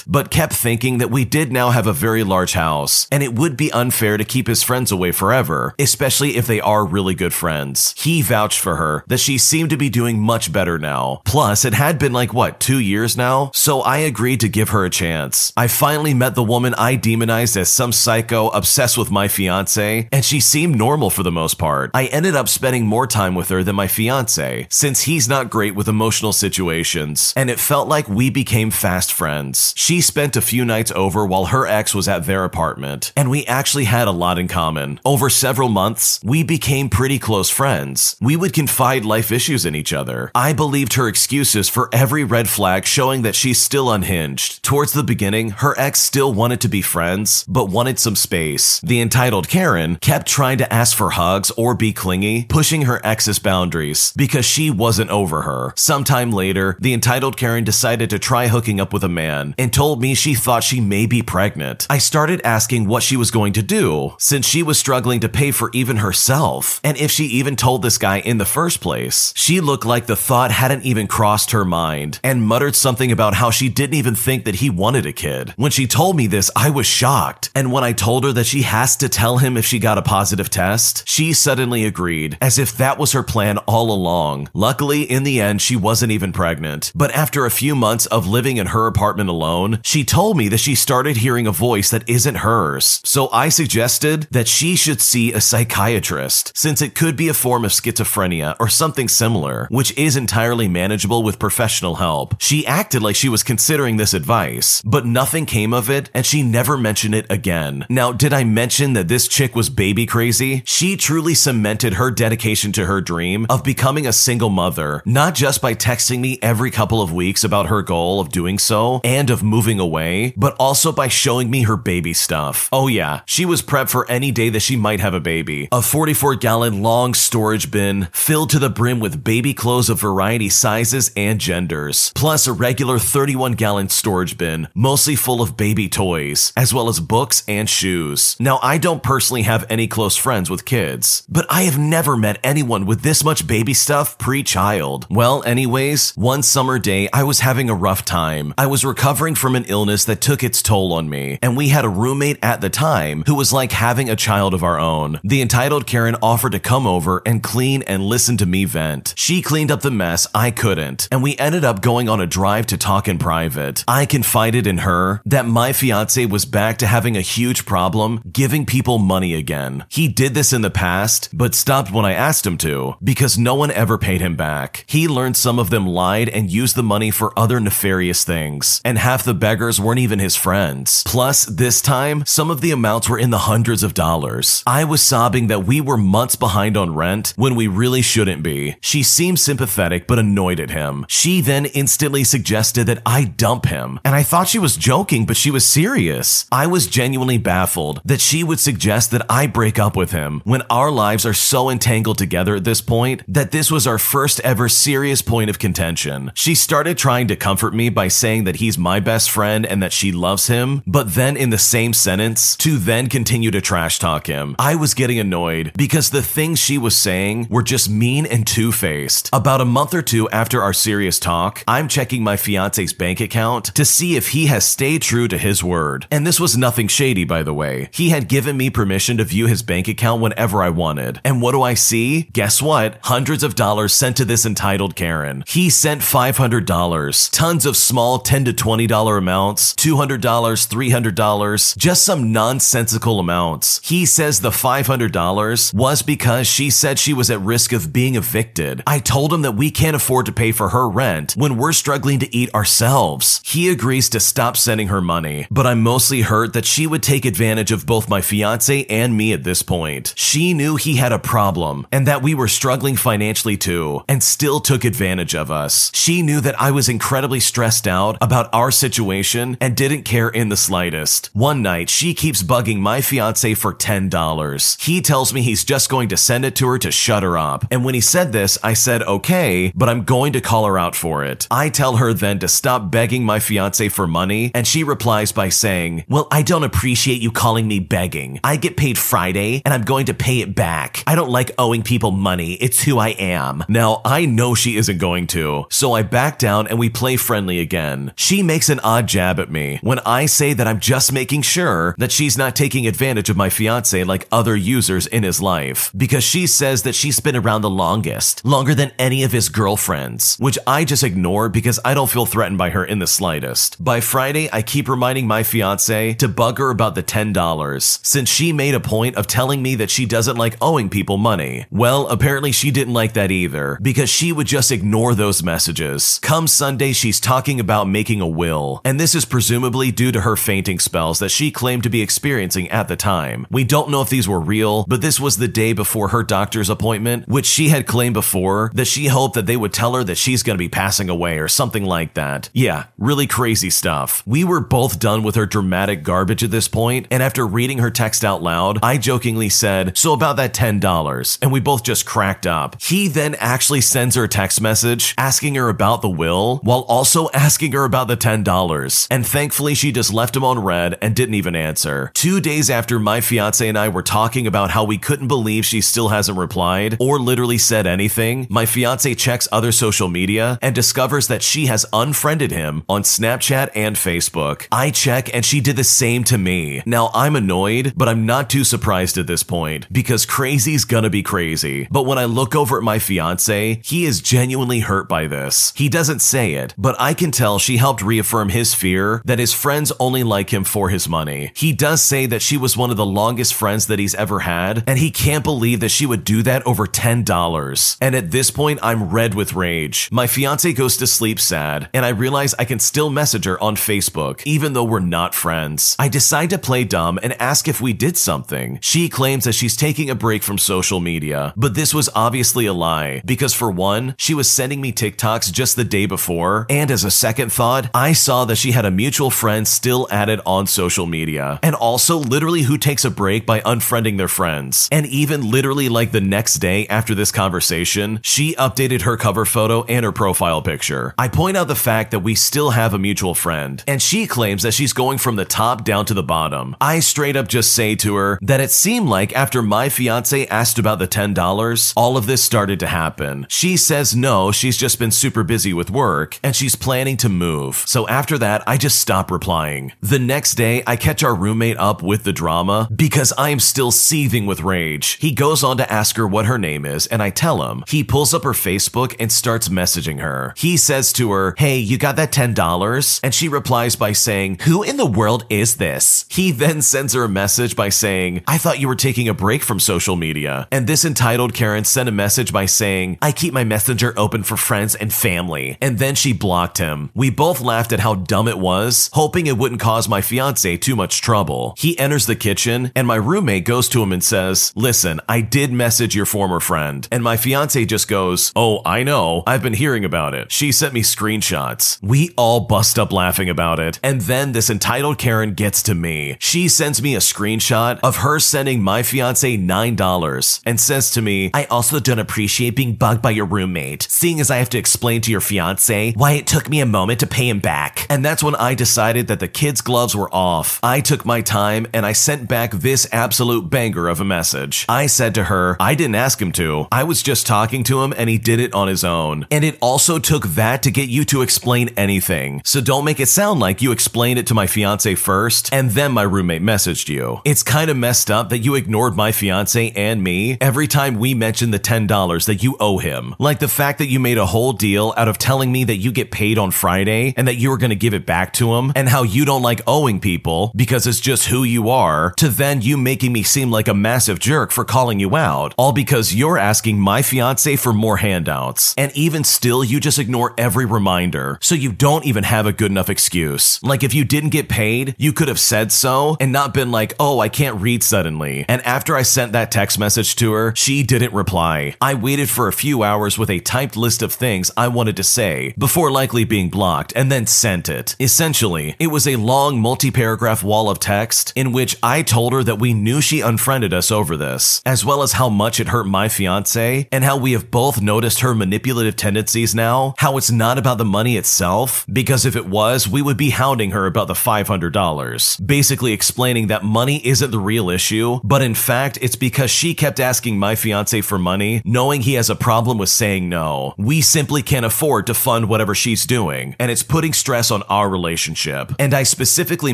but 0.08 0.32
kept 0.32 0.54
thinking 0.54 0.98
that 0.98 1.12
we 1.12 1.26
did 1.26 1.52
now 1.52 1.70
have 1.70 1.88
a 1.88 1.94
very 1.94 2.24
large 2.24 2.54
house 2.54 3.08
and 3.12 3.24
it 3.24 3.34
would 3.34 3.56
be 3.56 3.72
unfair 3.72 4.18
to 4.18 4.24
keep 4.24 4.48
his 4.48 4.64
friends 4.64 4.92
away 4.92 5.12
forever, 5.12 5.76
especially 5.80 6.38
if 6.38 6.48
they 6.48 6.60
are 6.60 6.86
really 6.86 7.16
good 7.16 7.34
friends. 7.34 7.94
He 7.98 8.22
vouched 8.22 8.60
for 8.60 8.76
her 8.78 9.04
that 9.08 9.20
she 9.20 9.38
seemed 9.38 9.70
to 9.70 9.78
be 9.78 9.90
doing 9.90 10.20
much 10.20 10.52
better 10.52 10.78
now. 10.78 11.22
Plus, 11.26 11.66
it 11.66 11.74
had 11.74 12.00
been 12.00 12.14
like 12.14 12.34
what, 12.34 12.60
two 12.60 12.80
years 12.80 13.16
now? 13.18 13.52
So 13.54 13.82
I 13.82 13.98
agreed 13.98 14.40
to 14.42 14.50
give 14.50 14.70
her 14.70 14.86
a 14.86 14.90
chance. 14.90 15.54
I 15.56 15.68
finally 15.68 16.14
met 16.14 16.36
the 16.36 16.44
woman 16.44 16.74
I 16.76 16.96
demonized 16.96 17.58
as 17.58 17.70
some 17.70 17.92
psycho 17.92 18.50
obsessed 18.50 18.98
with 18.98 19.12
my 19.12 19.28
fiance, 19.28 20.10
and 20.12 20.26
she 20.26 20.40
seemed 20.40 20.78
normal 20.78 21.10
for 21.10 21.24
the 21.24 21.32
most 21.32 21.58
part. 21.58 21.92
I 21.94 22.06
ended 22.08 22.36
up 22.36 22.50
spending 22.50 22.86
more 22.86 23.08
time 23.08 23.36
with 23.36 23.50
her 23.50 23.64
than 23.64 23.76
my 23.76 23.88
fiance, 23.88 24.68
since 24.70 25.02
he's 25.02 25.30
not 25.30 25.50
great 25.50 25.76
with 25.76 25.88
emotional 25.88 26.34
situations, 26.34 27.34
and 27.36 27.50
it 27.50 27.60
felt 27.60 27.88
like 27.88 28.08
we 28.10 28.30
became 28.30 28.72
fast 28.72 29.12
friends. 29.14 29.45
She 29.54 30.02
spent 30.02 30.36
a 30.36 30.42
few 30.42 30.66
nights 30.66 30.92
over 30.96 31.26
while 31.26 31.46
her 31.46 31.68
ex 31.68 31.94
was 31.94 32.08
at 32.08 32.26
their 32.26 32.44
apartment, 32.44 33.12
and 33.16 33.30
we 33.30 33.46
actually 33.46 33.86
had 33.86 34.08
a 34.08 34.12
lot 34.12 34.40
in 34.40 34.48
common. 34.48 35.00
Over 35.06 35.30
several 35.30 35.70
months, 35.70 36.20
we 36.24 36.44
became 36.44 36.90
pretty 36.90 37.20
close 37.20 37.50
friends. 37.50 38.16
We 38.20 38.36
would 38.36 38.54
confide 38.54 39.06
life 39.06 39.32
issues 39.32 39.66
in 39.66 39.76
each 39.76 39.94
other. 39.94 40.32
I 40.34 40.54
believed 40.54 40.94
her 40.94 41.08
excuses 41.08 41.70
for 41.70 41.90
every 41.92 42.24
red 42.24 42.50
flag 42.50 42.86
showing 42.86 43.22
that 43.24 43.36
she's 43.36 43.62
still 43.62 43.92
unhinged. 43.92 44.64
Towards 44.64 44.94
the 44.94 45.04
beginning, 45.04 45.50
her 45.52 45.78
ex 45.78 46.00
still 46.00 46.34
wanted 46.34 46.62
to 46.62 46.68
be 46.68 46.82
friends, 46.82 47.46
but 47.48 47.70
wanted 47.70 48.00
some 48.00 48.16
space. 48.16 48.80
The 48.82 49.02
entitled 49.02 49.50
Karen 49.50 49.98
kept 49.98 50.28
trying 50.28 50.58
to 50.60 50.74
ask 50.74 50.96
for 50.96 51.12
hugs 51.12 51.52
or 51.52 51.76
be 51.76 51.94
clingy, 51.94 52.46
pushing 52.46 52.84
her 52.84 53.00
ex's 53.06 53.40
boundaries 53.40 54.14
because 54.16 54.46
she 54.46 54.70
wasn't 54.72 55.12
over 55.12 55.42
her. 55.42 55.74
Sometime 55.76 56.32
later, 56.32 56.78
the 56.80 56.94
entitled 56.94 57.38
Karen 57.38 57.64
decided 57.64 58.10
to 58.10 58.20
try 58.20 58.48
hooking 58.48 58.80
up 58.80 58.94
with 58.94 59.04
a 59.04 59.10
man 59.10 59.35
and 59.58 59.74
told 59.74 60.02
me 60.02 60.14
she 60.14 60.34
thought 60.34 60.64
she 60.64 60.80
may 60.80 61.06
be 61.06 61.22
pregnant. 61.22 61.86
I 61.90 61.98
started 61.98 62.42
asking 62.44 62.88
what 62.88 63.04
she 63.04 63.18
was 63.18 63.32
going 63.32 63.54
to 63.54 63.64
do 63.64 64.14
since 64.20 64.48
she 64.48 64.64
was 64.64 64.80
struggling 64.80 65.20
to 65.20 65.30
pay 65.30 65.52
for 65.52 65.70
even 65.74 65.98
herself 65.98 66.80
and 66.84 66.98
if 66.98 67.12
she 67.12 67.26
even 67.26 67.56
told 67.56 67.82
this 67.82 67.98
guy 67.98 68.20
in 68.20 68.38
the 68.38 68.46
first 68.46 68.82
place. 68.82 69.34
She 69.36 69.60
looked 69.60 69.86
like 69.86 70.06
the 70.06 70.16
thought 70.16 70.52
hadn't 70.52 70.86
even 70.86 71.08
crossed 71.08 71.52
her 71.52 71.66
mind 71.66 72.20
and 72.24 72.44
muttered 72.46 72.76
something 72.76 73.12
about 73.12 73.36
how 73.36 73.52
she 73.52 73.70
didn't 73.70 73.96
even 73.96 74.16
think 74.16 74.46
that 74.46 74.56
he 74.56 74.70
wanted 74.70 75.06
a 75.06 75.14
kid. 75.14 75.54
When 75.58 75.72
she 75.72 75.88
told 75.88 76.16
me 76.16 76.28
this, 76.28 76.50
I 76.56 76.70
was 76.70 76.86
shocked. 76.86 77.50
And 77.56 77.72
when 77.72 77.84
I 77.84 77.94
told 77.94 78.24
her 78.24 78.32
that 78.34 78.46
she 78.46 78.62
has 78.64 78.96
to 78.98 79.10
tell 79.10 79.38
him 79.38 79.58
if 79.58 79.66
she 79.66 79.80
got 79.80 79.98
a 79.98 80.02
positive 80.02 80.50
test, 80.50 81.08
she 81.08 81.34
suddenly 81.34 81.86
agreed, 81.86 82.38
as 82.42 82.58
if 82.58 82.78
that 82.78 82.98
was 82.98 83.12
her 83.12 83.24
plan 83.24 83.58
all 83.60 83.92
along. 83.92 84.50
Luckily, 84.54 85.04
in 85.04 85.24
the 85.24 85.42
end, 85.42 85.62
she 85.62 85.76
wasn't 85.76 86.12
even 86.12 86.32
pregnant. 86.32 86.92
But 86.96 87.12
after 87.12 87.46
a 87.46 87.52
few 87.52 87.76
months 87.76 88.06
of 88.08 88.28
living 88.28 88.58
in 88.58 88.68
her 88.68 88.88
apartment 88.88 89.25
alone, 89.28 89.80
she 89.84 90.04
told 90.04 90.38
me 90.38 90.48
that 90.50 90.60
she 90.60 90.76
started 90.76 91.18
hearing 91.18 91.48
a 91.48 91.52
voice 91.52 91.90
that 91.90 92.08
isn't 92.10 92.36
hers. 92.36 93.02
So 93.04 93.30
I 93.32 93.50
suggested 93.50 94.28
that 94.32 94.48
she 94.48 94.76
should 94.76 95.02
see 95.02 95.32
a 95.34 95.42
psychiatrist, 95.42 96.52
since 96.56 96.82
it 96.82 96.96
could 96.96 97.16
be 97.16 97.30
a 97.30 97.34
form 97.34 97.66
of 97.66 97.72
schizophrenia 97.72 98.56
or 98.60 98.70
something 98.70 99.08
similar, 99.08 99.68
which 99.70 99.96
is 99.98 100.16
entirely 100.16 100.68
manageable 100.68 101.24
with 101.24 101.40
professional 101.40 101.96
help. 101.96 102.42
She 102.42 102.66
acted 102.66 103.02
like 103.02 103.16
she 103.16 103.30
was 103.30 103.44
considering 103.44 103.98
this 103.98 104.14
advice, 104.14 104.82
but 104.86 105.06
nothing 105.06 105.46
came 105.46 105.74
of 105.74 105.90
it, 105.90 106.10
and 106.14 106.26
she 106.26 106.44
never 106.44 106.78
mentioned 106.78 107.16
it 107.16 107.26
again. 107.30 107.86
Now, 107.90 108.12
did 108.12 108.34
I 108.34 108.44
mention 108.44 108.94
that 108.94 109.08
this 109.08 109.28
chick 109.28 109.56
was 109.56 109.70
baby 109.70 110.06
crazy? 110.06 110.64
She 110.66 110.98
truly 110.98 111.34
cemented 111.34 111.94
her 111.94 112.12
dedication 112.12 112.72
to 112.74 112.86
her 112.86 113.02
dream 113.02 113.46
of 113.50 113.64
becoming 113.64 114.08
a 114.08 114.14
single 114.14 114.50
mother, 114.50 115.02
not 115.06 115.36
just 115.36 115.62
by 115.62 115.74
texting 115.74 116.20
me 116.20 116.40
every 116.42 116.72
couple 116.72 117.02
of 117.02 117.14
weeks 117.14 117.44
about 117.44 117.68
her 117.68 117.82
goal 117.82 118.20
of 118.20 118.30
doing 118.30 118.58
so, 118.58 119.02
and 119.04 119.15
of 119.30 119.44
moving 119.44 119.80
away, 119.80 120.34
but 120.36 120.56
also 120.60 120.92
by 120.92 121.08
showing 121.08 121.50
me 121.50 121.64
her 121.64 121.78
baby 121.78 122.14
stuff. 122.14 122.70
Oh 122.72 122.88
yeah, 122.88 123.22
she 123.26 123.46
was 123.46 123.62
prepped 123.62 123.90
for 123.90 124.10
any 124.12 124.32
day 124.32 124.50
that 124.50 124.60
she 124.60 124.76
might 124.76 125.00
have 125.00 125.14
a 125.14 125.20
baby. 125.20 125.68
A 125.72 125.82
44 125.82 126.36
gallon 126.36 126.82
long 126.82 127.14
storage 127.14 127.72
bin 127.72 128.08
filled 128.12 128.50
to 128.52 128.60
the 128.60 128.70
brim 128.70 129.00
with 129.00 129.24
baby 129.24 129.54
clothes 129.54 129.90
of 129.90 130.00
variety 130.00 130.50
sizes 130.50 131.12
and 131.16 131.40
genders, 131.40 132.12
plus 132.16 132.48
a 132.48 132.54
regular 132.54 133.00
31 133.00 133.54
gallon 133.54 133.90
storage 133.90 134.38
bin, 134.38 134.68
mostly 134.76 135.16
full 135.16 135.42
of 135.42 135.58
baby 135.58 135.88
toys, 135.88 136.52
as 136.58 136.74
well 136.74 136.90
as 136.90 137.00
books 137.00 137.44
and 137.48 137.70
shoes. 137.70 138.36
Now, 138.40 138.60
I 138.62 138.78
don't 138.78 139.04
personally 139.04 139.44
have 139.44 139.66
any 139.70 139.88
close 139.88 140.16
friends 140.16 140.50
with 140.50 140.66
kids, 140.66 141.24
but 141.30 141.46
I 141.50 141.64
have 141.64 141.78
never 141.78 142.18
met 142.18 142.40
anyone 142.44 142.86
with 142.86 143.02
this 143.02 143.24
much 143.24 143.48
baby 143.48 143.74
stuff 143.74 144.18
pre 144.18 144.44
child. 144.44 145.08
Well, 145.10 145.44
anyways, 145.44 146.12
one 146.16 146.44
summer 146.44 146.80
day, 146.80 147.10
I 147.14 147.24
was 147.24 147.40
having 147.40 147.70
a 147.70 147.76
rough 147.76 148.06
time. 148.06 148.54
I 148.58 148.68
was 148.68 148.84
recovering 148.96 149.36
from 149.36 149.58
an 149.58 149.66
illness 149.68 150.06
that 150.06 150.22
took 150.22 150.42
its 150.42 150.62
toll 150.62 150.94
on 150.94 151.10
me, 151.10 151.38
and 151.42 151.58
we 151.58 151.68
had 151.68 151.84
a 151.84 151.90
roommate 151.90 152.40
at 152.42 152.62
the 152.62 152.70
time 152.70 153.26
who 153.28 153.36
was 153.36 153.52
like 153.52 153.74
having 153.74 154.10
a 154.10 154.16
child 154.16 154.54
of 154.54 154.64
our 154.64 154.80
own. 154.80 155.20
The 155.22 155.42
entitled 155.42 155.86
Karen 155.86 156.16
offered 156.22 156.54
to 156.54 156.62
come 156.62 156.88
over 156.88 157.22
and 157.26 157.44
clean 157.44 157.82
and 157.82 158.06
listen 158.06 158.38
to 158.38 158.46
me 158.46 158.64
vent. 158.64 159.14
She 159.18 159.42
cleaned 159.42 159.70
up 159.70 159.82
the 159.82 159.92
mess, 159.92 160.28
I 160.34 160.50
couldn't, 160.50 161.10
and 161.12 161.22
we 161.22 161.36
ended 161.36 161.66
up 161.66 161.82
going 161.82 162.08
on 162.08 162.22
a 162.22 162.26
drive 162.26 162.68
to 162.68 162.78
talk 162.78 163.10
in 163.10 163.18
private. 163.18 163.84
I 163.86 164.06
confided 164.06 164.66
in 164.66 164.78
her 164.78 165.22
that 165.26 165.46
my 165.46 165.74
fiance 165.74 166.26
was 166.28 166.46
back 166.46 166.78
to 166.78 166.88
having 166.88 167.18
a 167.18 167.22
huge 167.22 167.66
problem 167.66 168.22
giving 168.32 168.66
people 168.66 168.98
money 168.98 169.34
again. 169.34 169.84
He 169.90 170.08
did 170.08 170.36
this 170.36 170.54
in 170.54 170.62
the 170.62 170.70
past, 170.70 171.28
but 171.34 171.54
stopped 171.54 171.92
when 171.92 172.06
I 172.06 172.14
asked 172.14 172.48
him 172.48 172.58
to, 172.60 172.96
because 173.04 173.38
no 173.38 173.56
one 173.56 173.72
ever 173.72 173.98
paid 173.98 174.22
him 174.22 174.38
back. 174.38 174.86
He 174.88 175.10
learned 175.10 175.36
some 175.36 175.60
of 175.60 175.70
them 175.70 175.86
lied 175.86 176.30
and 176.30 176.50
used 176.50 176.78
the 176.78 176.82
money 176.82 177.12
for 177.12 177.38
other 177.38 177.60
nefarious 177.60 178.24
things, 178.24 178.80
and 178.86 179.00
half 179.00 179.24
the 179.24 179.34
beggars 179.34 179.82
weren't 179.82 180.00
even 180.00 180.20
his 180.20 180.36
friends. 180.36 181.04
Plus, 181.06 181.44
this 181.46 181.82
time, 181.82 182.24
some 182.26 182.52
of 182.52 182.62
the 182.62 182.72
amounts 182.72 183.10
were 183.10 183.20
in 183.20 183.32
the 183.32 183.40
hundreds 183.40 183.82
of 183.84 183.96
dollars. 183.96 184.64
I 184.68 184.84
was 184.84 185.02
sobbing 185.02 185.48
that 185.48 185.66
we 185.66 185.82
were 185.82 185.98
months 185.98 186.36
behind 186.36 186.78
on 186.78 186.94
rent 186.94 187.34
when 187.36 187.56
we 187.56 187.68
really 187.68 188.04
shouldn't 188.04 188.44
be. 188.44 188.78
She 188.80 189.02
seemed 189.02 189.40
sympathetic 189.40 190.06
but 190.06 190.20
annoyed 190.20 190.60
at 190.60 190.70
him. 190.70 191.06
She 191.10 191.42
then 191.42 191.66
instantly 191.66 192.24
suggested 192.24 192.86
that 192.86 193.02
I 193.06 193.24
dump 193.24 193.66
him, 193.66 194.00
and 194.06 194.14
I 194.14 194.22
thought 194.22 194.48
she 194.48 194.60
was 194.60 194.78
joking, 194.78 195.26
but 195.26 195.36
she 195.36 195.50
was 195.50 195.66
serious. 195.66 196.46
I 196.52 196.68
was 196.68 196.86
genuinely 196.86 197.40
baffled 197.40 198.02
that 198.06 198.22
she 198.22 198.44
would 198.44 198.60
suggest 198.60 199.10
that 199.12 199.26
I 199.30 199.48
break 199.48 199.80
up 199.80 199.96
with 199.96 200.12
him 200.12 200.42
when 200.46 200.62
our 200.70 200.92
lives 200.92 201.26
are 201.26 201.34
so 201.34 201.70
entangled 201.72 202.20
together 202.20 202.56
at 202.56 202.64
this 202.64 202.82
point 202.82 203.24
that 203.28 203.50
this 203.50 203.72
was 203.72 203.88
our 203.88 203.98
first 203.98 204.40
ever 204.42 204.70
serious 204.70 205.24
point 205.24 205.50
of 205.50 205.58
contention. 205.58 206.32
She 206.36 206.54
started 206.54 207.00
trying 207.00 207.28
to 207.30 207.36
comfort 207.36 207.74
me 207.74 207.90
by 207.90 208.10
saying 208.10 208.44
that 208.44 208.58
he's 208.58 208.75
my 208.78 209.00
best 209.00 209.30
friend 209.30 209.66
and 209.66 209.82
that 209.82 209.94
she 209.94 210.12
loves 210.12 210.48
him, 210.48 210.82
but 210.86 211.14
then 211.14 211.38
in 211.38 211.50
the 211.50 211.58
same 211.58 211.94
sentence, 211.94 212.56
to 212.58 212.78
then 212.78 213.08
continue 213.08 213.52
to 213.52 213.62
trash 213.62 214.00
talk 214.00 214.28
him. 214.28 214.56
I 214.60 214.76
was 214.76 214.94
getting 214.94 215.20
annoyed 215.20 215.72
because 215.76 216.10
the 216.10 216.22
things 216.22 216.60
she 216.60 216.78
was 216.78 216.98
saying 216.98 217.48
were 217.50 217.64
just 217.64 217.90
mean 217.90 218.26
and 218.26 218.46
two 218.46 218.72
faced. 218.72 219.30
About 219.34 219.62
a 219.62 219.66
month 219.66 219.94
or 219.94 220.02
two 220.02 220.30
after 220.30 220.62
our 220.62 220.74
serious 220.74 221.20
talk, 221.20 221.64
I'm 221.68 221.88
checking 221.88 222.24
my 222.24 222.38
fiance's 222.38 222.94
bank 222.94 223.20
account 223.20 223.66
to 223.76 223.86
see 223.86 224.16
if 224.16 224.30
he 224.30 224.48
has 224.48 224.66
stayed 224.66 225.02
true 225.02 225.28
to 225.28 225.38
his 225.38 225.64
word. 225.64 226.08
And 226.12 226.26
this 226.26 226.40
was 226.40 226.58
nothing 226.58 226.88
shady, 226.88 227.24
by 227.24 227.44
the 227.44 227.54
way. 227.54 227.90
He 227.94 228.10
had 228.10 228.28
given 228.28 228.58
me 228.58 228.70
permission 228.70 229.18
to 229.18 229.24
view 229.24 229.48
his 229.48 229.64
bank 229.64 229.88
account 229.88 230.22
whenever 230.22 230.62
I 230.64 230.70
wanted. 230.70 231.22
And 231.24 231.42
what 231.42 231.52
do 231.52 231.62
I 231.62 231.74
see? 231.74 232.24
Guess 232.34 232.62
what? 232.62 232.98
Hundreds 233.04 233.44
of 233.44 233.56
dollars 233.56 233.94
sent 233.94 234.18
to 234.18 234.26
this 234.26 234.46
entitled 234.46 234.96
Karen. 234.96 235.44
He 235.48 235.70
sent 235.70 236.02
$500, 236.02 237.32
tons 237.32 237.66
of 237.66 237.78
small 237.78 238.20
10 238.20 238.46
to 238.46 238.54
$20 238.54 238.65
amounts, 238.66 239.74
$200, 239.76 240.20
$300, 240.20 241.78
just 241.78 242.04
some 242.04 242.32
nonsensical 242.32 243.20
amounts. 243.20 243.80
He 243.84 244.06
says 244.06 244.42
the 244.42 244.50
$500 244.50 245.74
was 245.74 246.02
because 246.02 246.48
she 246.48 246.70
said 246.70 246.98
she 246.98 247.14
was 247.14 247.30
at 247.30 247.40
risk 247.42 247.72
of 247.72 247.94
being 247.94 248.16
evicted. 248.16 248.82
I 248.88 249.00
told 249.00 249.32
him 249.32 249.44
that 249.44 249.54
we 249.54 249.72
can't 249.72 249.96
afford 249.96 250.26
to 250.26 250.32
pay 250.32 250.52
for 250.52 250.70
her 250.70 250.90
rent 250.90 251.34
when 251.34 251.58
we're 251.58 251.74
struggling 251.74 252.20
to 252.20 252.36
eat 252.36 252.54
ourselves. 252.54 253.42
He 253.46 253.70
agrees 253.70 254.10
to 254.10 254.20
stop 254.20 254.58
sending 254.58 254.88
her 254.88 255.02
money, 255.02 255.48
but 255.52 255.68
I'm 255.68 255.82
mostly 255.82 256.22
hurt 256.22 256.54
that 256.54 256.66
she 256.66 256.88
would 256.88 257.04
take 257.04 257.26
advantage 257.26 257.72
of 257.72 257.86
both 257.86 258.10
my 258.10 258.22
fiance 258.22 258.86
and 258.86 259.16
me 259.16 259.34
at 259.34 259.44
this 259.44 259.62
point. 259.62 260.14
She 260.18 260.54
knew 260.54 260.76
he 260.76 260.96
had 260.96 261.12
a 261.12 261.20
problem 261.20 261.88
and 261.92 262.08
that 262.08 262.22
we 262.22 262.34
were 262.34 262.48
struggling 262.48 262.96
financially 262.96 263.58
too, 263.58 264.04
and 264.08 264.24
still 264.24 264.60
took 264.60 264.84
advantage 264.84 265.36
of 265.36 265.52
us. 265.52 265.92
She 265.94 266.22
knew 266.22 266.42
that 266.42 266.60
I 266.60 266.72
was 266.72 266.90
incredibly 266.90 267.40
stressed 267.40 267.88
out 267.88 268.18
about 268.22 268.50
our 268.56 268.72
situation 268.72 269.58
and 269.60 269.76
didn't 269.76 270.04
care 270.04 270.30
in 270.30 270.48
the 270.48 270.56
slightest. 270.56 271.30
One 271.34 271.62
night, 271.62 271.90
she 271.90 272.14
keeps 272.14 272.42
bugging 272.42 272.80
my 272.80 273.02
fiance 273.02 273.54
for 273.56 273.74
$10. 273.74 274.82
He 274.82 275.02
tells 275.02 275.34
me 275.34 275.42
he's 275.42 275.66
just 275.66 275.90
going 275.90 276.08
to 276.08 276.18
send 276.18 276.46
it 276.46 276.56
to 276.56 276.68
her 276.68 276.80
to 276.80 276.90
shut 276.90 277.22
her 277.22 277.38
up. 277.38 277.66
And 277.70 277.84
when 277.84 277.96
he 277.96 278.02
said 278.02 278.32
this, 278.32 278.58
I 278.64 278.74
said, 278.74 279.04
okay, 279.04 279.74
but 279.76 279.90
I'm 279.90 280.06
going 280.06 280.32
to 280.34 280.42
call 280.42 280.66
her 280.66 280.80
out 280.80 280.96
for 280.96 281.26
it. 281.26 281.48
I 281.52 281.68
tell 281.68 281.98
her 281.98 282.14
then 282.14 282.40
to 282.40 282.48
stop 282.48 282.90
begging 282.90 283.26
my 283.26 283.40
fiance 283.40 283.90
for 283.90 284.08
money, 284.08 284.52
and 284.56 284.66
she 284.66 284.86
replies 284.86 285.34
by 285.34 285.50
saying, 285.50 286.06
well, 286.08 286.30
I 286.32 286.42
don't 286.42 286.64
appreciate 286.64 287.22
you 287.22 287.32
calling 287.32 287.68
me 287.68 287.82
begging. 287.82 288.40
I 288.42 288.56
get 288.56 288.78
paid 288.78 288.98
Friday, 288.98 289.62
and 289.66 289.74
I'm 289.74 289.84
going 289.84 290.06
to 290.06 290.14
pay 290.14 290.40
it 290.40 290.56
back. 290.56 291.04
I 291.06 291.16
don't 291.16 291.30
like 291.30 291.52
owing 291.58 291.84
people 291.84 292.12
money. 292.12 292.54
It's 292.54 292.82
who 292.82 293.00
I 293.00 293.10
am. 293.10 293.66
Now, 293.68 294.02
I 294.06 294.26
know 294.26 294.56
she 294.56 294.78
isn't 294.78 294.98
going 294.98 295.28
to, 295.28 295.66
so 295.70 295.92
I 295.92 296.04
back 296.04 296.40
down 296.40 296.68
and 296.68 296.80
we 296.80 296.90
play 296.90 297.18
friendly 297.18 297.60
again. 297.60 298.14
She 298.16 298.45
makes 298.46 298.70
an 298.70 298.80
odd 298.80 299.08
jab 299.08 299.40
at 299.40 299.52
me 299.52 299.80
when 299.82 300.00
I 300.00 300.26
say 300.26 300.54
that 300.54 300.68
I'm 300.68 300.80
just 300.80 301.12
making 301.12 301.42
sure 301.42 301.96
that 301.98 302.12
she's 302.12 302.38
not 302.38 302.56
taking 302.56 302.88
advantage 302.88 303.30
of 303.30 303.38
my 303.38 303.50
fiance 303.50 304.04
like 304.04 304.28
other 304.32 304.56
users 304.56 305.08
in 305.08 305.24
his 305.24 305.42
life, 305.42 305.92
because 305.96 306.24
she 306.24 306.48
says 306.48 306.84
that 306.84 306.96
she's 306.96 307.20
been 307.20 307.36
around 307.36 307.62
the 307.62 307.70
longest, 307.70 308.46
longer 308.46 308.76
than 308.76 308.92
any 308.98 309.24
of 309.24 309.32
his 309.32 309.50
girlfriends, 309.50 310.38
which 310.38 310.58
I 310.68 310.86
just 310.86 311.04
ignore 311.04 311.50
because 311.50 311.80
I 311.84 311.94
don't 311.94 312.10
feel 312.10 312.26
threatened 312.26 312.58
by 312.58 312.70
her 312.70 312.86
in 312.86 313.00
the 313.00 313.08
slightest. 313.08 313.84
By 313.84 314.00
Friday, 314.00 314.50
I 314.54 314.62
keep 314.62 314.88
reminding 314.88 315.28
my 315.28 315.44
fiance 315.44 316.14
to 316.16 316.28
bug 316.28 316.58
her 316.60 316.70
about 316.70 316.96
the 316.96 317.04
$10, 317.04 318.06
since 318.06 318.30
she 318.30 318.54
made 318.54 318.76
a 318.76 318.80
point 318.80 319.16
of 319.16 319.28
telling 319.28 319.62
me 319.62 319.76
that 319.76 319.90
she 319.90 320.06
doesn't 320.06 320.38
like 320.38 320.58
owing 320.62 320.90
people 320.90 321.18
money. 321.18 321.66
Well, 321.72 322.08
apparently 322.08 322.52
she 322.52 322.72
didn't 322.72 322.94
like 322.94 323.14
that 323.14 323.32
either, 323.32 323.80
because 323.82 324.10
she 324.10 324.32
would 324.32 324.48
just 324.48 324.72
ignore 324.72 325.16
those 325.16 325.44
messages. 325.44 326.20
Come 326.22 326.48
Sunday, 326.48 326.94
she's 326.94 327.20
talking 327.20 327.60
about 327.60 327.88
making 327.88 328.22
a 328.22 328.28
will, 328.36 328.82
and 328.84 329.00
this 329.00 329.16
is 329.16 329.26
presumably 329.26 329.92
due 329.92 330.12
to 330.12 330.22
her 330.22 330.36
fainting 330.36 330.80
spells 330.80 331.20
that 331.20 331.30
she 331.30 331.52
claimed 331.52 331.84
to 331.84 331.90
be 331.90 332.02
experiencing 332.02 332.70
at 332.70 332.88
the 332.88 332.96
time. 332.96 333.48
We 333.50 333.64
don't 333.64 333.90
know 333.90 334.02
if 334.02 334.10
these 334.10 334.28
were 334.28 334.40
real, 334.40 334.86
but 334.88 335.02
this 335.02 335.20
was 335.20 335.38
the 335.38 335.48
day 335.48 335.74
before 335.74 336.10
her 336.10 336.24
doctor's 336.24 336.70
appointment, 336.70 337.28
which 337.28 337.46
she 337.46 337.70
had 337.70 337.88
claimed 337.88 338.14
before 338.14 338.72
that 338.74 338.86
she 338.86 339.08
hoped 339.08 339.36
that 339.36 339.46
they 339.46 339.58
would 339.58 339.74
tell 339.74 339.96
her 339.96 340.04
that 340.04 340.18
she's 340.18 340.44
going 340.44 340.58
to 340.58 340.64
be 340.64 340.70
passing 340.70 341.10
away 341.10 341.40
or 341.40 341.48
something 341.48 341.86
like 341.86 342.14
that. 342.14 342.50
Yeah, 342.54 342.86
really 342.98 343.28
crazy 343.28 343.70
stuff. 343.70 344.24
We 344.26 344.44
were 344.44 344.62
both 344.62 345.00
done 345.00 345.24
with 345.24 345.36
her 345.36 345.46
dramatic 345.46 346.04
garbage 346.04 346.44
at 346.44 346.52
this 346.52 346.68
point, 346.68 347.08
and 347.12 347.24
after 347.24 347.48
reading 347.48 347.80
her 347.80 347.92
text 347.92 348.26
out 348.26 348.44
loud, 348.44 348.80
I 348.84 348.98
jokingly 348.98 349.50
said, 349.50 349.98
So 349.98 350.14
about 350.14 350.36
that 350.38 350.54
$10, 350.54 351.40
and 351.42 351.52
we 351.52 351.60
both 351.60 351.84
just 351.84 352.06
cracked 352.06 352.46
up. 352.46 352.82
He 352.82 353.08
then 353.08 353.36
actually 353.36 353.82
sends 353.82 354.16
her 354.16 354.26
a 354.26 354.30
text 354.30 354.62
message 354.62 355.14
asking 355.18 355.56
her 355.56 355.70
about 355.70 356.02
the 356.02 356.10
will 356.10 356.60
while 356.64 356.82
also 356.82 357.30
asking 357.34 357.72
her 357.72 357.86
about 357.86 358.08
the 358.08 358.16
$10. 358.26 359.08
And 359.12 359.26
thankfully, 359.26 359.76
she 359.76 359.92
just 359.92 360.12
left 360.12 360.36
him 360.36 360.44
on 360.44 360.58
read 360.60 360.98
and 361.02 361.16
didn't 361.16 361.36
even 361.36 361.56
answer. 361.56 362.12
Two 362.16 362.42
days 362.42 362.70
after 362.70 362.98
my 362.98 363.22
fiance 363.22 363.68
and 363.68 363.78
I 363.78 363.90
were 363.90 364.02
talking 364.02 364.48
about 364.48 364.72
how 364.72 364.84
we 364.84 364.98
couldn't 364.98 365.28
believe 365.28 365.64
she 365.64 365.82
still 365.82 366.10
hasn't 366.10 366.38
replied 366.38 366.98
or 367.00 367.20
literally 367.20 367.60
said 367.60 367.86
anything, 367.86 368.48
my 368.50 368.66
fiance 368.66 369.14
checks 369.16 369.48
other 369.52 369.72
social 369.72 370.08
media 370.08 370.58
and 370.62 370.74
discovers 370.74 371.28
that 371.28 371.44
she 371.44 371.68
has 371.68 371.86
unfriended 371.94 372.52
him 372.52 372.84
on 372.90 373.04
Snapchat 373.04 373.70
and 373.76 373.96
Facebook. 373.96 374.68
I 374.72 374.90
check 374.90 375.34
and 375.34 375.46
she 375.46 375.62
did 375.62 375.76
the 375.76 375.84
same 375.84 376.24
to 376.26 376.38
me. 376.38 376.82
Now 376.86 377.12
I'm 377.14 377.36
annoyed, 377.36 377.94
but 377.96 378.10
I'm 378.10 378.26
not 378.26 378.50
too 378.50 378.64
surprised 378.64 379.18
at 379.18 379.28
this 379.28 379.44
point 379.44 379.88
because 379.92 380.26
crazy's 380.26 380.86
gonna 380.86 381.12
be 381.12 381.22
crazy. 381.22 381.88
But 381.92 382.08
when 382.08 382.18
I 382.18 382.26
look 382.26 382.56
over 382.56 382.78
at 382.78 382.84
my 382.84 382.98
fiance, 382.98 383.82
he 383.84 384.06
is 384.06 384.22
genuinely 384.22 384.80
hurt 384.80 385.08
by 385.08 385.28
this. 385.28 385.74
He 385.76 385.90
doesn't 385.90 386.20
say 386.20 386.54
it, 386.54 386.74
but 386.78 386.96
I 387.00 387.14
can 387.14 387.32
tell 387.32 387.60
she 387.60 387.78
helped 387.78 388.02
reaffirm 388.16 388.48
his 388.48 388.74
fear 388.74 389.22
that 389.26 389.40
his 389.40 389.54
friends 389.54 389.92
only 390.00 390.24
like 390.24 390.54
him 390.54 390.64
for 390.64 390.88
his 390.88 391.10
money. 391.10 391.52
He 391.54 391.74
does 391.74 392.02
say 392.02 392.26
that 392.28 392.42
she 392.42 392.56
was 392.56 392.78
one 392.78 392.90
of 392.90 392.96
the 392.96 393.06
longest 393.06 393.54
friends 393.54 393.88
that 393.88 394.00
he's 394.00 394.16
ever 394.16 394.40
had, 394.40 394.84
and 394.88 394.98
he 394.98 395.12
can't 395.12 395.44
believe 395.44 395.82
that 395.82 395.90
she 395.90 396.06
would 396.06 396.24
do 396.24 396.42
that 396.44 396.66
over 396.66 396.88
$10. 396.88 397.98
And 398.00 398.16
at 398.16 398.32
this 398.32 398.52
point, 398.52 398.80
I'm 398.82 399.10
red 399.10 399.34
with 399.34 399.54
rage. 399.54 400.08
My 400.14 400.28
fiance 400.28 400.72
goes 400.72 400.96
to 400.98 401.08
sleep 401.08 401.42
sad, 401.42 401.90
and 401.94 402.06
I 402.06 402.10
realize 402.10 402.56
I 402.58 402.64
can 402.64 402.80
still 402.80 403.10
message 403.10 403.44
her 403.44 403.62
on 403.62 403.76
Facebook, 403.76 404.42
even 404.46 404.72
though 404.72 404.86
we're 404.86 405.00
not 405.00 405.36
friends. 405.36 405.98
I 406.00 406.08
decide 406.08 406.52
to 406.52 406.58
play 406.58 406.86
dumb 406.86 407.20
and 407.22 407.42
ask 407.42 407.68
if 407.68 407.82
we 407.82 407.92
did 407.92 408.16
something. 408.16 408.80
She 408.82 409.10
claims 409.10 409.44
that 409.44 409.56
she's 409.56 409.76
taking 409.76 410.10
a 410.10 410.16
break 410.16 410.42
from 410.42 410.58
social 410.58 411.02
media, 411.02 411.54
but 411.58 411.76
this 411.76 411.94
was 411.94 412.10
obviously 412.16 412.66
a 412.66 412.74
lie, 412.74 413.22
because 413.26 413.54
for 413.54 413.70
one, 413.70 414.16
she 414.18 414.34
was 414.34 414.50
sending 414.50 414.80
me 414.80 414.94
TikToks 414.94 415.52
just 415.52 415.76
the 415.76 415.84
day 415.84 416.06
before, 416.06 416.66
and 416.70 416.90
as 416.90 417.04
a 417.04 417.12
second 417.12 417.52
thought, 417.52 417.90
I 417.96 418.12
saw 418.12 418.44
that 418.44 418.58
she 418.58 418.74
had 418.74 418.84
a 418.84 418.92
mutual 418.92 419.32
friend 419.32 419.66
still 419.66 420.06
added 420.12 420.42
on 420.46 420.68
social 420.68 421.06
media, 421.06 421.62
and 421.64 421.74
also 421.76 422.18
literally 422.18 422.64
who 422.64 422.78
takes 422.78 423.06
a 423.06 423.10
break 423.10 423.46
by 423.46 423.62
unfriending 423.62 424.18
their 424.18 424.28
friends. 424.28 424.90
And 424.92 425.06
even 425.06 425.50
literally 425.50 425.88
like 425.88 426.12
the 426.12 426.20
next 426.20 426.56
day 426.56 426.88
after 426.88 427.16
this 427.16 427.32
conversation, 427.32 428.20
she 428.22 428.54
updated 428.56 429.04
her 429.04 429.16
cover 429.16 429.46
photo 429.46 429.86
and 429.86 430.04
her 430.04 430.12
profile 430.12 430.62
picture. 430.62 431.16
I 431.18 431.30
point 431.30 431.56
out 431.56 431.70
the 431.70 431.76
fact 431.76 432.12
that 432.12 432.20
we 432.20 432.36
still 432.36 432.72
have 432.72 432.94
a 432.94 433.00
mutual 433.00 433.34
friend, 433.34 433.82
and 433.88 434.02
she 434.02 434.28
claims 434.28 434.64
that 434.64 434.74
she's 434.74 434.92
going 434.92 435.18
from 435.18 435.38
the 435.38 435.46
top 435.46 435.86
down 435.86 436.06
to 436.08 436.14
the 436.14 436.22
bottom. 436.22 436.76
I 436.82 437.00
straight 437.00 437.38
up 437.38 437.48
just 437.48 437.72
say 437.72 437.96
to 437.96 438.16
her 438.16 438.40
that 438.42 438.60
it 438.60 438.72
seemed 438.72 439.08
like 439.08 439.34
after 439.38 439.62
my 439.62 439.88
fiance 439.88 440.46
asked 440.48 440.78
about 440.78 441.00
the 441.00 441.08
$10, 441.08 441.94
all 441.96 442.18
of 442.18 442.26
this 442.26 442.44
started 442.44 442.82
to 442.82 442.88
happen. 442.88 443.46
She 443.48 443.78
says 443.78 444.14
no, 444.14 444.52
she's 444.52 444.76
just 444.76 445.00
been 445.00 445.12
super 445.12 445.46
busy 445.46 445.72
with 445.72 445.90
work, 445.90 446.42
and 446.44 446.54
she's 446.58 446.76
planning 446.76 447.16
to 447.16 447.30
move. 447.30 447.85
So 447.86 448.08
after 448.08 448.38
that, 448.40 448.64
I 448.68 448.78
just 448.78 449.00
stop 449.00 449.32
replying. 449.32 449.94
The 450.02 450.20
next 450.20 450.56
day, 450.56 450.84
I 450.88 450.96
catch 450.96 451.24
our 451.24 451.36
roommate 451.36 451.78
up 451.78 452.02
with 452.02 452.24
the 452.24 452.34
drama 452.34 452.90
because 452.94 453.34
I 453.38 453.50
am 453.50 453.60
still 453.60 453.92
seething 453.92 454.46
with 454.46 454.62
rage. 454.62 455.18
He 455.22 455.32
goes 455.32 455.64
on 455.64 455.78
to 455.78 455.92
ask 455.92 456.18
her 456.18 456.28
what 456.28 456.46
her 456.46 456.58
name 456.58 456.86
is, 456.86 457.08
and 457.08 457.22
I 457.22 457.30
tell 457.30 457.70
him. 457.70 457.84
He 457.88 458.04
pulls 458.04 458.34
up 458.34 458.44
her 458.44 458.52
Facebook 458.52 459.16
and 459.20 459.32
starts 459.32 459.70
messaging 459.70 460.20
her. 460.20 460.54
He 460.58 460.78
says 460.78 461.14
to 461.14 461.32
her, 461.32 461.54
Hey, 461.58 461.78
you 461.78 461.98
got 461.98 462.16
that 462.16 462.32
$10? 462.32 463.20
And 463.24 463.34
she 463.34 463.48
replies 463.48 463.96
by 463.96 464.12
saying, 464.12 464.60
Who 464.64 464.84
in 464.84 464.98
the 464.98 465.06
world 465.06 465.46
is 465.50 465.78
this? 465.78 466.26
He 466.30 466.52
then 466.66 466.82
sends 466.82 467.14
her 467.14 467.24
a 467.24 467.30
message 467.30 467.76
by 467.76 467.90
saying, 467.90 468.44
I 468.48 468.58
thought 468.58 468.80
you 468.80 468.88
were 468.88 468.96
taking 468.96 469.30
a 469.30 469.34
break 469.34 469.62
from 469.62 469.80
social 469.80 470.16
media. 470.16 470.68
And 470.72 470.88
this 470.88 471.06
entitled 471.06 471.54
Karen 471.54 471.84
sent 471.84 472.10
a 472.10 472.12
message 472.12 472.52
by 472.52 472.66
saying, 472.66 473.18
I 473.22 473.32
keep 473.32 473.54
my 473.54 473.64
messenger 473.64 474.14
open 474.18 474.44
for 474.44 474.58
friends 474.58 474.96
and 474.96 475.14
family. 475.14 475.78
And 475.82 476.00
then 476.00 476.16
she 476.16 476.34
blocked 476.34 476.78
him. 476.78 477.12
We 477.14 477.30
both 477.30 477.62
laughed 477.76 477.92
at 477.92 478.00
how 478.00 478.16
dumb 478.16 478.48
it 478.48 478.58
was, 478.58 479.10
hoping 479.12 479.48
it 479.48 479.58
wouldn't 479.58 479.82
cause 479.82 480.08
my 480.08 480.22
fiance 480.22 480.78
too 480.78 480.96
much 480.96 481.22
trouble. 481.22 481.74
He 481.78 482.00
enters 482.00 482.26
the 482.26 482.34
kitchen, 482.34 482.90
and 482.96 483.06
my 483.06 483.18
roommate 483.18 483.66
goes 483.66 483.90
to 483.90 484.02
him 484.02 484.14
and 484.14 484.24
says, 484.24 484.72
Listen, 484.78 485.20
I 485.28 485.42
did 485.42 485.74
message 485.74 486.16
your 486.16 486.26
former 486.26 486.62
friend. 486.62 487.06
And 487.12 487.22
my 487.22 487.36
fiance 487.36 487.84
just 487.84 488.08
goes, 488.08 488.54
Oh, 488.56 488.82
I 488.86 489.04
know. 489.04 489.44
I've 489.46 489.62
been 489.62 489.74
hearing 489.74 490.06
about 490.06 490.34
it. 490.34 490.54
She 490.54 490.72
sent 490.72 490.94
me 490.94 491.02
screenshots. 491.02 492.02
We 492.02 492.30
all 492.38 492.62
bust 492.62 492.98
up 492.98 493.12
laughing 493.12 493.50
about 493.50 493.82
it. 493.82 494.00
And 494.02 494.22
then 494.22 494.54
this 494.54 494.70
entitled 494.70 495.18
Karen 495.18 495.54
gets 495.54 495.84
to 495.84 495.94
me. 495.94 496.38
She 496.40 496.70
sends 496.70 497.02
me 497.02 497.14
a 497.14 497.20
screenshot 497.20 498.00
of 498.04 498.18
her 498.18 498.40
sending 498.40 498.82
my 498.82 499.04
fiance 499.04 499.58
$9 499.58 500.62
and 500.66 500.80
says 500.80 501.12
to 501.12 501.22
me, 501.22 501.52
I 501.54 501.66
also 501.66 502.00
don't 502.00 502.20
appreciate 502.20 502.78
being 502.78 502.96
bugged 502.96 503.22
by 503.22 503.32
your 503.32 503.46
roommate, 503.46 504.04
seeing 504.04 504.40
as 504.40 504.50
I 504.50 504.60
have 504.60 504.70
to 504.70 504.78
explain 504.78 505.20
to 505.22 505.32
your 505.32 505.42
fiance 505.42 506.14
why 506.14 506.32
it 506.32 506.48
took 506.48 506.70
me 506.70 506.80
a 506.80 506.86
moment 506.86 507.20
to 507.20 507.28
pay 507.28 507.50
him 507.50 507.60
back. 507.66 508.06
And 508.12 508.24
that's 508.24 508.44
when 508.44 508.54
I 508.54 508.76
decided 508.76 509.26
that 509.28 509.40
the 509.40 509.48
kids' 509.48 509.82
gloves 509.82 510.16
were 510.16 510.32
off. 510.32 510.80
I 510.84 511.02
took 511.02 511.26
my 511.26 511.42
time 511.42 511.88
and 511.94 512.06
I 512.06 512.12
sent 512.12 512.48
back 512.48 512.70
this 512.72 513.08
absolute 513.12 513.72
banger 513.72 514.08
of 514.08 514.22
a 514.22 514.24
message. 514.24 514.86
I 514.88 515.08
said 515.08 515.34
to 515.34 515.46
her, 515.46 515.76
I 515.80 515.96
didn't 515.96 516.14
ask 516.14 516.40
him 516.40 516.52
to. 516.54 516.88
I 516.92 517.04
was 517.04 517.24
just 517.24 517.48
talking 517.48 517.84
to 517.86 518.04
him 518.04 518.14
and 518.16 518.30
he 518.30 518.38
did 518.38 518.60
it 518.60 518.72
on 518.76 518.88
his 518.88 519.04
own. 519.04 519.48
And 519.50 519.66
it 519.66 519.80
also 519.82 520.20
took 520.20 520.44
that 520.50 520.84
to 520.84 520.92
get 520.92 521.10
you 521.10 521.26
to 521.26 521.42
explain 521.42 521.90
anything. 521.98 522.62
So 522.64 522.82
don't 522.82 523.04
make 523.04 523.20
it 523.20 523.30
sound 523.30 523.60
like 523.60 523.82
you 523.82 523.92
explained 523.92 524.38
it 524.38 524.46
to 524.48 524.54
my 524.54 524.68
fiance 524.68 525.16
first 525.16 525.74
and 525.74 525.90
then 525.90 526.12
my 526.12 526.22
roommate 526.22 526.62
messaged 526.62 527.10
you. 527.10 527.42
It's 527.46 527.64
kind 527.64 527.90
of 527.90 527.98
messed 527.98 528.30
up 528.30 528.50
that 528.50 528.60
you 528.60 528.76
ignored 528.76 529.16
my 529.16 529.32
fiance 529.32 529.92
and 529.96 530.24
me 530.24 530.60
every 530.62 530.86
time 530.86 531.18
we 531.18 531.34
mentioned 531.34 531.74
the 531.74 531.80
$10 531.80 532.46
that 532.46 532.62
you 532.62 532.78
owe 532.80 533.00
him. 533.00 533.34
Like 533.40 533.58
the 533.58 533.68
fact 533.68 533.98
that 533.98 534.08
you 534.08 534.20
made 534.20 534.38
a 534.38 534.46
whole 534.46 534.74
deal 534.74 535.16
out 535.18 535.28
of 535.28 535.40
telling 535.40 535.72
me 535.72 535.84
that 535.86 535.98
you 535.98 536.12
get 536.12 536.30
paid 536.30 536.60
on 536.60 536.70
Friday 536.70 537.34
and 537.36 537.48
that 537.48 537.55
you 537.58 537.70
were 537.70 537.78
going 537.78 537.90
to 537.90 537.96
give 537.96 538.14
it 538.14 538.26
back 538.26 538.54
to 538.54 538.74
him 538.76 538.92
and 538.96 539.10
how 539.10 539.24
you 539.24 539.46
don't 539.46 539.62
like 539.62 539.82
owing 539.88 540.20
people 540.20 540.72
because 540.76 541.08
it's 541.08 541.20
just 541.20 541.48
who 541.48 541.64
you 541.64 541.90
are 541.90 542.34
to 542.38 542.50
then 542.50 542.82
you 542.82 542.98
making 542.98 543.34
me 543.34 543.44
seem 543.44 543.72
like 543.72 543.88
a 543.88 543.94
massive 543.94 544.40
jerk 544.40 544.72
for 544.72 544.84
calling 544.84 545.20
you 545.20 545.36
out, 545.36 545.74
all 545.78 545.92
because 545.92 546.36
you're 546.36 546.58
asking 546.58 547.00
my 547.00 547.22
fiance 547.22 547.76
for 547.76 547.94
more 547.94 548.18
handouts. 548.18 548.94
And 548.98 549.12
even 549.16 549.44
still, 549.44 549.84
you 549.84 550.00
just 550.00 550.20
ignore 550.20 550.54
every 550.58 550.86
reminder. 550.86 551.58
So 551.62 551.76
you 551.76 551.92
don't 551.92 552.26
even 552.26 552.44
have 552.44 552.66
a 552.66 552.74
good 552.74 552.92
enough 552.92 553.10
excuse. 553.10 553.82
Like 553.84 554.04
if 554.04 554.14
you 554.14 554.24
didn't 554.24 554.50
get 554.50 554.70
paid, 554.70 555.16
you 555.18 555.34
could 555.34 555.48
have 555.48 555.60
said 555.60 555.92
so 555.92 556.38
and 556.40 556.52
not 556.52 556.74
been 556.74 556.92
like, 556.92 557.14
oh, 557.20 557.40
I 557.40 557.50
can't 557.50 557.82
read 557.82 558.04
suddenly. 558.04 558.66
And 558.68 558.82
after 558.84 559.16
I 559.16 559.22
sent 559.22 559.52
that 559.54 559.72
text 559.72 560.00
message 560.00 560.36
to 560.38 560.52
her, 560.54 560.74
she 560.76 561.04
didn't 561.04 561.34
reply. 561.34 561.96
I 562.02 562.14
waited 562.14 562.50
for 562.50 562.68
a 562.68 562.74
few 562.74 563.04
hours 563.04 563.38
with 563.38 563.50
a 563.50 563.60
typed 563.60 563.98
list 563.98 564.22
of 564.22 564.34
things 564.34 564.72
I 564.78 564.88
wanted 564.88 565.18
to 565.18 565.24
say 565.24 565.74
before 565.78 566.12
likely 566.12 566.44
being 566.44 566.70
blocked 566.70 567.14
and 567.16 567.32
then 567.32 567.45
sent 567.50 567.90
it. 567.90 568.16
Essentially, 568.20 568.96
it 569.00 569.08
was 569.08 569.28
a 569.28 569.36
long 569.36 569.80
multi 569.80 570.12
paragraph 570.12 570.64
wall 570.64 570.90
of 570.90 571.00
text 571.00 571.54
in 571.56 571.72
which 571.72 571.98
I 572.02 572.22
told 572.22 572.54
her 572.54 572.64
that 572.64 572.80
we 572.80 572.94
knew 572.94 573.22
she 573.22 573.42
unfriended 573.42 573.94
us 573.94 574.12
over 574.12 574.36
this, 574.38 574.82
as 574.86 575.06
well 575.06 575.22
as 575.22 575.34
how 575.34 575.50
much 575.50 575.80
it 575.80 575.90
hurt 575.90 576.06
my 576.06 576.30
fiance 576.30 577.08
and 577.12 577.24
how 577.24 577.38
we 577.38 577.54
have 577.54 577.72
both 577.72 578.02
noticed 578.02 578.42
her 578.42 578.56
manipulative 578.56 579.16
tendencies 579.16 579.76
now, 579.76 580.14
how 580.18 580.38
it's 580.38 580.52
not 580.52 580.78
about 580.78 580.98
the 580.98 581.06
money 581.06 581.38
itself, 581.38 582.06
because 582.12 582.46
if 582.46 582.56
it 582.56 582.66
was, 582.66 583.08
we 583.08 583.22
would 583.22 583.38
be 583.38 583.50
hounding 583.52 583.92
her 583.92 584.06
about 584.06 584.28
the 584.28 584.34
$500. 584.34 585.66
Basically 585.66 586.14
explaining 586.14 586.68
that 586.68 586.84
money 586.84 587.26
isn't 587.26 587.52
the 587.52 587.60
real 587.60 587.90
issue, 587.90 588.40
but 588.44 588.62
in 588.62 588.76
fact, 588.76 589.18
it's 589.22 589.36
because 589.36 589.72
she 589.72 589.94
kept 589.94 590.20
asking 590.20 590.58
my 590.58 590.76
fiance 590.76 591.22
for 591.22 591.38
money, 591.38 591.82
knowing 591.86 592.22
he 592.22 592.34
has 592.34 592.50
a 592.50 592.56
problem 592.56 592.98
with 592.98 593.10
saying 593.10 593.50
no. 593.50 593.94
We 593.98 594.22
simply 594.22 594.62
can't 594.62 594.86
afford 594.86 595.28
to 595.28 595.34
fund 595.34 595.70
whatever 595.70 595.96
she's 595.96 596.26
doing, 596.26 596.76
and 596.80 596.92
it's 596.92 597.04
putting 597.04 597.34
stress 597.36 597.72
on 597.72 597.84
our 597.84 598.10
relationship. 598.10 598.94
And 598.98 599.14
I 599.14 599.24
specifically 599.24 599.94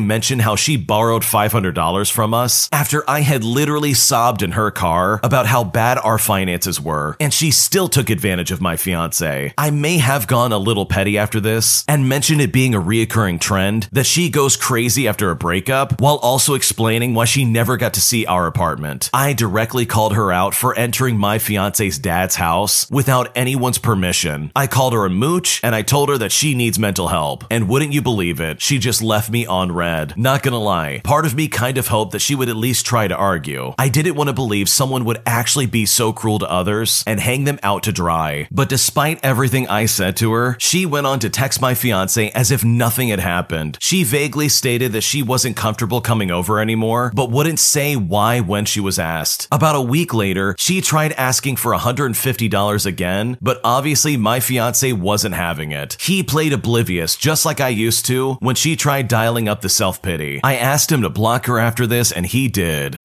mentioned 0.00 0.42
how 0.42 0.56
she 0.56 0.76
borrowed 0.76 1.22
$500 1.22 2.10
from 2.10 2.34
us 2.34 2.68
after 2.72 3.08
I 3.08 3.20
had 3.20 3.44
literally 3.44 3.94
sobbed 3.94 4.42
in 4.42 4.52
her 4.52 4.70
car 4.70 5.20
about 5.22 5.46
how 5.46 5.64
bad 5.64 5.98
our 5.98 6.18
finances 6.18 6.80
were, 6.80 7.16
and 7.20 7.32
she 7.32 7.50
still 7.50 7.88
took 7.88 8.10
advantage 8.10 8.50
of 8.50 8.60
my 8.60 8.76
fiance. 8.76 9.52
I 9.58 9.70
may 9.70 9.98
have 9.98 10.26
gone 10.26 10.52
a 10.52 10.58
little 10.58 10.86
petty 10.86 11.18
after 11.18 11.40
this 11.40 11.84
and 11.88 12.08
mentioned 12.08 12.40
it 12.40 12.52
being 12.52 12.74
a 12.74 12.80
reoccurring 12.80 13.40
trend 13.40 13.88
that 13.92 14.06
she 14.06 14.30
goes 14.30 14.56
crazy 14.56 15.08
after 15.08 15.30
a 15.30 15.36
breakup 15.36 16.00
while 16.00 16.16
also 16.16 16.54
explaining 16.54 17.14
why 17.14 17.24
she 17.24 17.44
never 17.44 17.76
got 17.76 17.94
to 17.94 18.00
see 18.00 18.26
our 18.26 18.46
apartment. 18.46 19.10
I 19.12 19.32
directly 19.32 19.86
called 19.86 20.14
her 20.14 20.32
out 20.32 20.54
for 20.54 20.74
entering 20.74 21.18
my 21.18 21.38
fiance's 21.38 21.98
dad's 21.98 22.36
house 22.36 22.88
without 22.90 23.30
anyone's 23.36 23.78
permission. 23.78 24.52
I 24.54 24.66
called 24.66 24.92
her 24.92 25.04
a 25.04 25.10
mooch 25.10 25.60
and 25.62 25.74
I 25.74 25.82
told 25.82 26.08
her 26.08 26.18
that 26.18 26.32
she 26.32 26.54
needs 26.54 26.78
mental 26.78 27.08
help. 27.32 27.44
And 27.50 27.68
wouldn't 27.68 27.92
you 27.92 28.02
believe 28.02 28.40
it, 28.40 28.60
she 28.60 28.78
just 28.78 29.02
left 29.02 29.30
me 29.30 29.46
on 29.46 29.72
read. 29.72 30.16
Not 30.16 30.42
gonna 30.42 30.58
lie, 30.58 31.00
part 31.04 31.26
of 31.26 31.34
me 31.34 31.48
kind 31.48 31.78
of 31.78 31.88
hoped 31.88 32.12
that 32.12 32.20
she 32.20 32.34
would 32.34 32.48
at 32.48 32.56
least 32.56 32.86
try 32.86 33.08
to 33.08 33.16
argue. 33.16 33.74
I 33.78 33.88
didn't 33.88 34.16
want 34.16 34.28
to 34.28 34.34
believe 34.34 34.68
someone 34.68 35.04
would 35.04 35.22
actually 35.26 35.66
be 35.66 35.86
so 35.86 36.12
cruel 36.12 36.38
to 36.40 36.50
others 36.50 37.02
and 37.06 37.20
hang 37.20 37.44
them 37.44 37.58
out 37.62 37.82
to 37.84 37.92
dry. 37.92 38.48
But 38.50 38.68
despite 38.68 39.24
everything 39.24 39.66
I 39.68 39.86
said 39.86 40.16
to 40.18 40.32
her, 40.32 40.56
she 40.58 40.86
went 40.86 41.06
on 41.06 41.18
to 41.20 41.30
text 41.30 41.60
my 41.60 41.74
fiance 41.74 42.30
as 42.30 42.50
if 42.50 42.64
nothing 42.64 43.08
had 43.08 43.20
happened. 43.20 43.78
She 43.80 44.04
vaguely 44.04 44.48
stated 44.48 44.92
that 44.92 45.02
she 45.02 45.22
wasn't 45.22 45.56
comfortable 45.56 46.00
coming 46.00 46.30
over 46.30 46.60
anymore, 46.60 47.12
but 47.14 47.30
wouldn't 47.30 47.58
say 47.58 47.96
why 47.96 48.40
when 48.40 48.64
she 48.64 48.80
was 48.80 48.98
asked. 48.98 49.48
About 49.50 49.76
a 49.76 49.80
week 49.80 50.12
later, 50.12 50.54
she 50.58 50.80
tried 50.80 51.12
asking 51.12 51.56
for 51.56 51.72
$150 51.74 52.86
again, 52.86 53.38
but 53.40 53.60
obviously 53.64 54.16
my 54.16 54.40
fiance 54.40 54.92
wasn't 54.92 55.34
having 55.34 55.72
it. 55.72 55.96
He 56.00 56.22
played 56.22 56.52
oblivious 56.52 57.11
just 57.16 57.44
like 57.44 57.60
I 57.60 57.68
used 57.68 58.06
to 58.06 58.34
when 58.34 58.54
she 58.54 58.76
tried 58.76 59.08
dialing 59.08 59.48
up 59.48 59.60
the 59.60 59.68
self 59.68 60.02
pity. 60.02 60.40
I 60.42 60.56
asked 60.56 60.90
him 60.90 61.02
to 61.02 61.10
block 61.10 61.46
her 61.46 61.58
after 61.58 61.86
this, 61.86 62.12
and 62.12 62.26
he 62.26 62.48
did. 62.48 62.96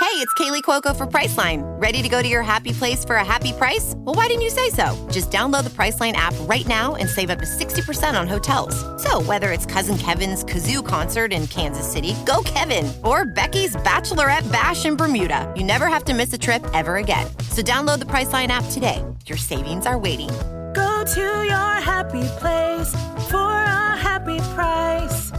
Hey, 0.00 0.16
it's 0.16 0.32
Kaley 0.32 0.62
Cuoco 0.62 0.96
for 0.96 1.06
Priceline. 1.06 1.60
Ready 1.80 2.00
to 2.00 2.08
go 2.08 2.22
to 2.22 2.26
your 2.26 2.42
happy 2.42 2.72
place 2.72 3.04
for 3.04 3.16
a 3.16 3.24
happy 3.24 3.52
price? 3.52 3.92
Well, 3.98 4.14
why 4.14 4.28
didn't 4.28 4.40
you 4.40 4.48
say 4.48 4.70
so? 4.70 4.96
Just 5.10 5.30
download 5.30 5.62
the 5.64 5.70
Priceline 5.70 6.14
app 6.14 6.32
right 6.48 6.66
now 6.66 6.94
and 6.94 7.06
save 7.06 7.28
up 7.28 7.38
to 7.38 7.44
60% 7.44 8.18
on 8.18 8.26
hotels. 8.26 8.74
So, 9.02 9.20
whether 9.20 9.52
it's 9.52 9.66
Cousin 9.66 9.98
Kevin's 9.98 10.42
Kazoo 10.42 10.84
concert 10.84 11.34
in 11.34 11.46
Kansas 11.48 11.86
City, 11.86 12.16
go 12.24 12.42
Kevin, 12.44 12.90
or 13.04 13.26
Becky's 13.26 13.76
Bachelorette 13.76 14.50
Bash 14.50 14.86
in 14.86 14.96
Bermuda, 14.96 15.52
you 15.54 15.64
never 15.64 15.86
have 15.86 16.04
to 16.04 16.14
miss 16.14 16.32
a 16.32 16.38
trip 16.38 16.64
ever 16.72 16.96
again. 16.96 17.26
So, 17.50 17.60
download 17.60 17.98
the 17.98 18.06
Priceline 18.06 18.48
app 18.48 18.64
today. 18.70 19.04
Your 19.26 19.38
savings 19.38 19.84
are 19.84 19.98
waiting. 19.98 20.30
Go 20.74 21.04
to 21.04 21.20
your 21.20 21.74
happy 21.80 22.22
place 22.38 22.92
for 23.30 23.50
a 23.52 23.96
happy 23.96 24.38
price. 24.54 25.30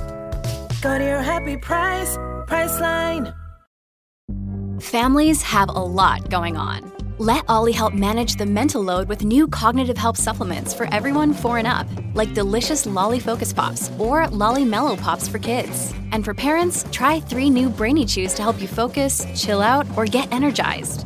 Go 0.81 0.97
to 0.97 1.03
your 1.03 1.21
happy 1.21 1.57
price, 1.57 2.17
Priceline. 2.47 3.33
Families 4.81 5.41
have 5.43 5.69
a 5.69 5.73
lot 5.73 6.29
going 6.29 6.57
on. 6.57 6.91
Let 7.17 7.45
Olly 7.47 7.71
help 7.71 7.93
manage 7.93 8.37
the 8.37 8.47
mental 8.47 8.81
load 8.81 9.07
with 9.07 9.23
new 9.23 9.47
cognitive 9.47 9.97
help 9.97 10.17
supplements 10.17 10.73
for 10.73 10.91
everyone 10.91 11.33
four 11.33 11.59
and 11.59 11.67
up, 11.67 11.87
like 12.15 12.33
delicious 12.33 12.87
Lolly 12.87 13.19
Focus 13.19 13.53
Pops 13.53 13.91
or 13.99 14.27
Lolly 14.29 14.65
Mellow 14.65 14.95
Pops 14.95 15.27
for 15.27 15.37
kids. 15.37 15.93
And 16.11 16.25
for 16.25 16.33
parents, 16.33 16.83
try 16.91 17.19
three 17.19 17.49
new 17.49 17.69
Brainy 17.69 18.07
Chews 18.07 18.33
to 18.33 18.41
help 18.41 18.59
you 18.59 18.67
focus, 18.67 19.25
chill 19.35 19.61
out, 19.61 19.85
or 19.95 20.05
get 20.05 20.33
energized. 20.33 21.05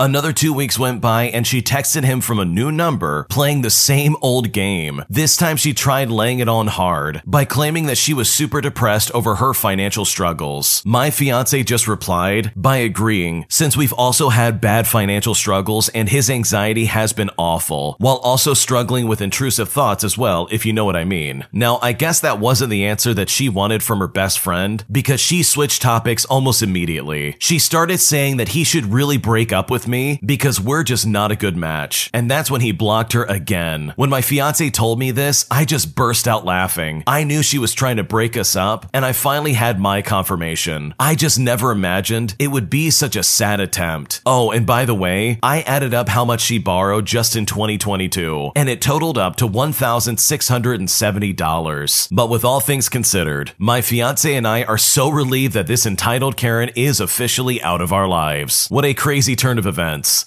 Another 0.00 0.32
two 0.32 0.52
weeks 0.52 0.78
went 0.78 1.00
by 1.00 1.24
and 1.24 1.46
she 1.46 1.62
texted 1.62 2.04
him 2.04 2.20
from 2.20 2.38
a 2.38 2.44
new 2.44 2.72
number 2.72 3.26
playing 3.30 3.62
the 3.62 3.70
same 3.70 4.16
old 4.22 4.52
game. 4.52 5.02
This 5.08 5.36
time 5.36 5.56
she 5.56 5.74
tried 5.74 6.10
laying 6.10 6.38
it 6.38 6.48
on 6.48 6.66
hard 6.66 7.22
by 7.24 7.44
claiming 7.44 7.86
that 7.86 7.98
she 7.98 8.14
was 8.14 8.30
super 8.30 8.60
depressed 8.60 9.10
over 9.12 9.36
her 9.36 9.54
financial 9.54 10.04
struggles. 10.04 10.82
My 10.84 11.10
fiance 11.10 11.62
just 11.62 11.86
replied 11.88 12.52
by 12.56 12.78
agreeing 12.78 13.46
since 13.48 13.76
we've 13.76 13.92
also 13.92 14.28
had 14.28 14.60
bad 14.60 14.86
financial 14.86 15.34
struggles 15.34 15.88
and 15.90 16.08
his 16.08 16.30
anxiety 16.30 16.86
has 16.86 17.12
been 17.12 17.30
awful 17.36 17.96
while 17.98 18.16
also 18.16 18.54
struggling 18.54 19.06
with 19.06 19.20
intrusive 19.20 19.68
thoughts 19.68 20.04
as 20.04 20.18
well, 20.18 20.48
if 20.50 20.66
you 20.66 20.72
know 20.72 20.84
what 20.84 20.96
I 20.96 21.04
mean. 21.04 21.46
Now, 21.52 21.78
I 21.82 21.92
guess 21.92 22.20
that 22.20 22.38
wasn't 22.38 22.70
the 22.70 22.84
answer 22.84 23.14
that 23.14 23.28
she 23.28 23.48
wanted 23.48 23.82
from 23.82 24.00
her 24.00 24.08
best 24.08 24.38
friend 24.38 24.84
because 24.90 25.20
she 25.20 25.42
switched 25.42 25.82
topics 25.82 26.24
almost 26.24 26.62
immediately. 26.62 27.36
She 27.38 27.58
started 27.58 27.98
saying 27.98 28.36
that 28.38 28.48
he 28.48 28.64
should 28.64 28.86
really 28.86 29.16
break 29.16 29.52
up 29.52 29.70
with 29.70 29.81
me 29.86 30.20
because 30.24 30.60
we're 30.60 30.82
just 30.82 31.06
not 31.06 31.32
a 31.32 31.36
good 31.36 31.56
match. 31.56 32.10
And 32.12 32.30
that's 32.30 32.50
when 32.50 32.60
he 32.60 32.72
blocked 32.72 33.12
her 33.12 33.24
again. 33.24 33.92
When 33.96 34.10
my 34.10 34.20
fiance 34.20 34.68
told 34.70 34.98
me 34.98 35.10
this, 35.10 35.46
I 35.50 35.64
just 35.64 35.94
burst 35.94 36.28
out 36.28 36.44
laughing. 36.44 37.02
I 37.06 37.24
knew 37.24 37.42
she 37.42 37.58
was 37.58 37.74
trying 37.74 37.96
to 37.96 38.04
break 38.04 38.36
us 38.36 38.56
up, 38.56 38.86
and 38.92 39.04
I 39.04 39.12
finally 39.12 39.54
had 39.54 39.80
my 39.80 40.02
confirmation. 40.02 40.94
I 40.98 41.14
just 41.14 41.38
never 41.38 41.70
imagined 41.70 42.34
it 42.38 42.48
would 42.48 42.70
be 42.70 42.90
such 42.90 43.16
a 43.16 43.22
sad 43.22 43.60
attempt. 43.60 44.20
Oh, 44.26 44.50
and 44.50 44.66
by 44.66 44.84
the 44.84 44.94
way, 44.94 45.38
I 45.42 45.62
added 45.62 45.94
up 45.94 46.08
how 46.08 46.24
much 46.24 46.40
she 46.40 46.58
borrowed 46.58 47.06
just 47.06 47.36
in 47.36 47.46
2022, 47.46 48.52
and 48.54 48.68
it 48.68 48.80
totaled 48.80 49.18
up 49.18 49.36
to 49.36 49.48
$1,670. 49.48 52.08
But 52.12 52.30
with 52.30 52.44
all 52.44 52.60
things 52.60 52.88
considered, 52.88 53.52
my 53.58 53.80
fiance 53.80 54.34
and 54.34 54.46
I 54.46 54.62
are 54.64 54.78
so 54.78 55.08
relieved 55.08 55.54
that 55.54 55.66
this 55.66 55.86
entitled 55.86 56.36
Karen 56.36 56.70
is 56.76 57.00
officially 57.00 57.62
out 57.62 57.80
of 57.80 57.92
our 57.92 58.08
lives. 58.08 58.66
What 58.68 58.84
a 58.84 58.94
crazy 58.94 59.36
turn 59.36 59.58
of 59.58 59.66
events. 59.66 59.71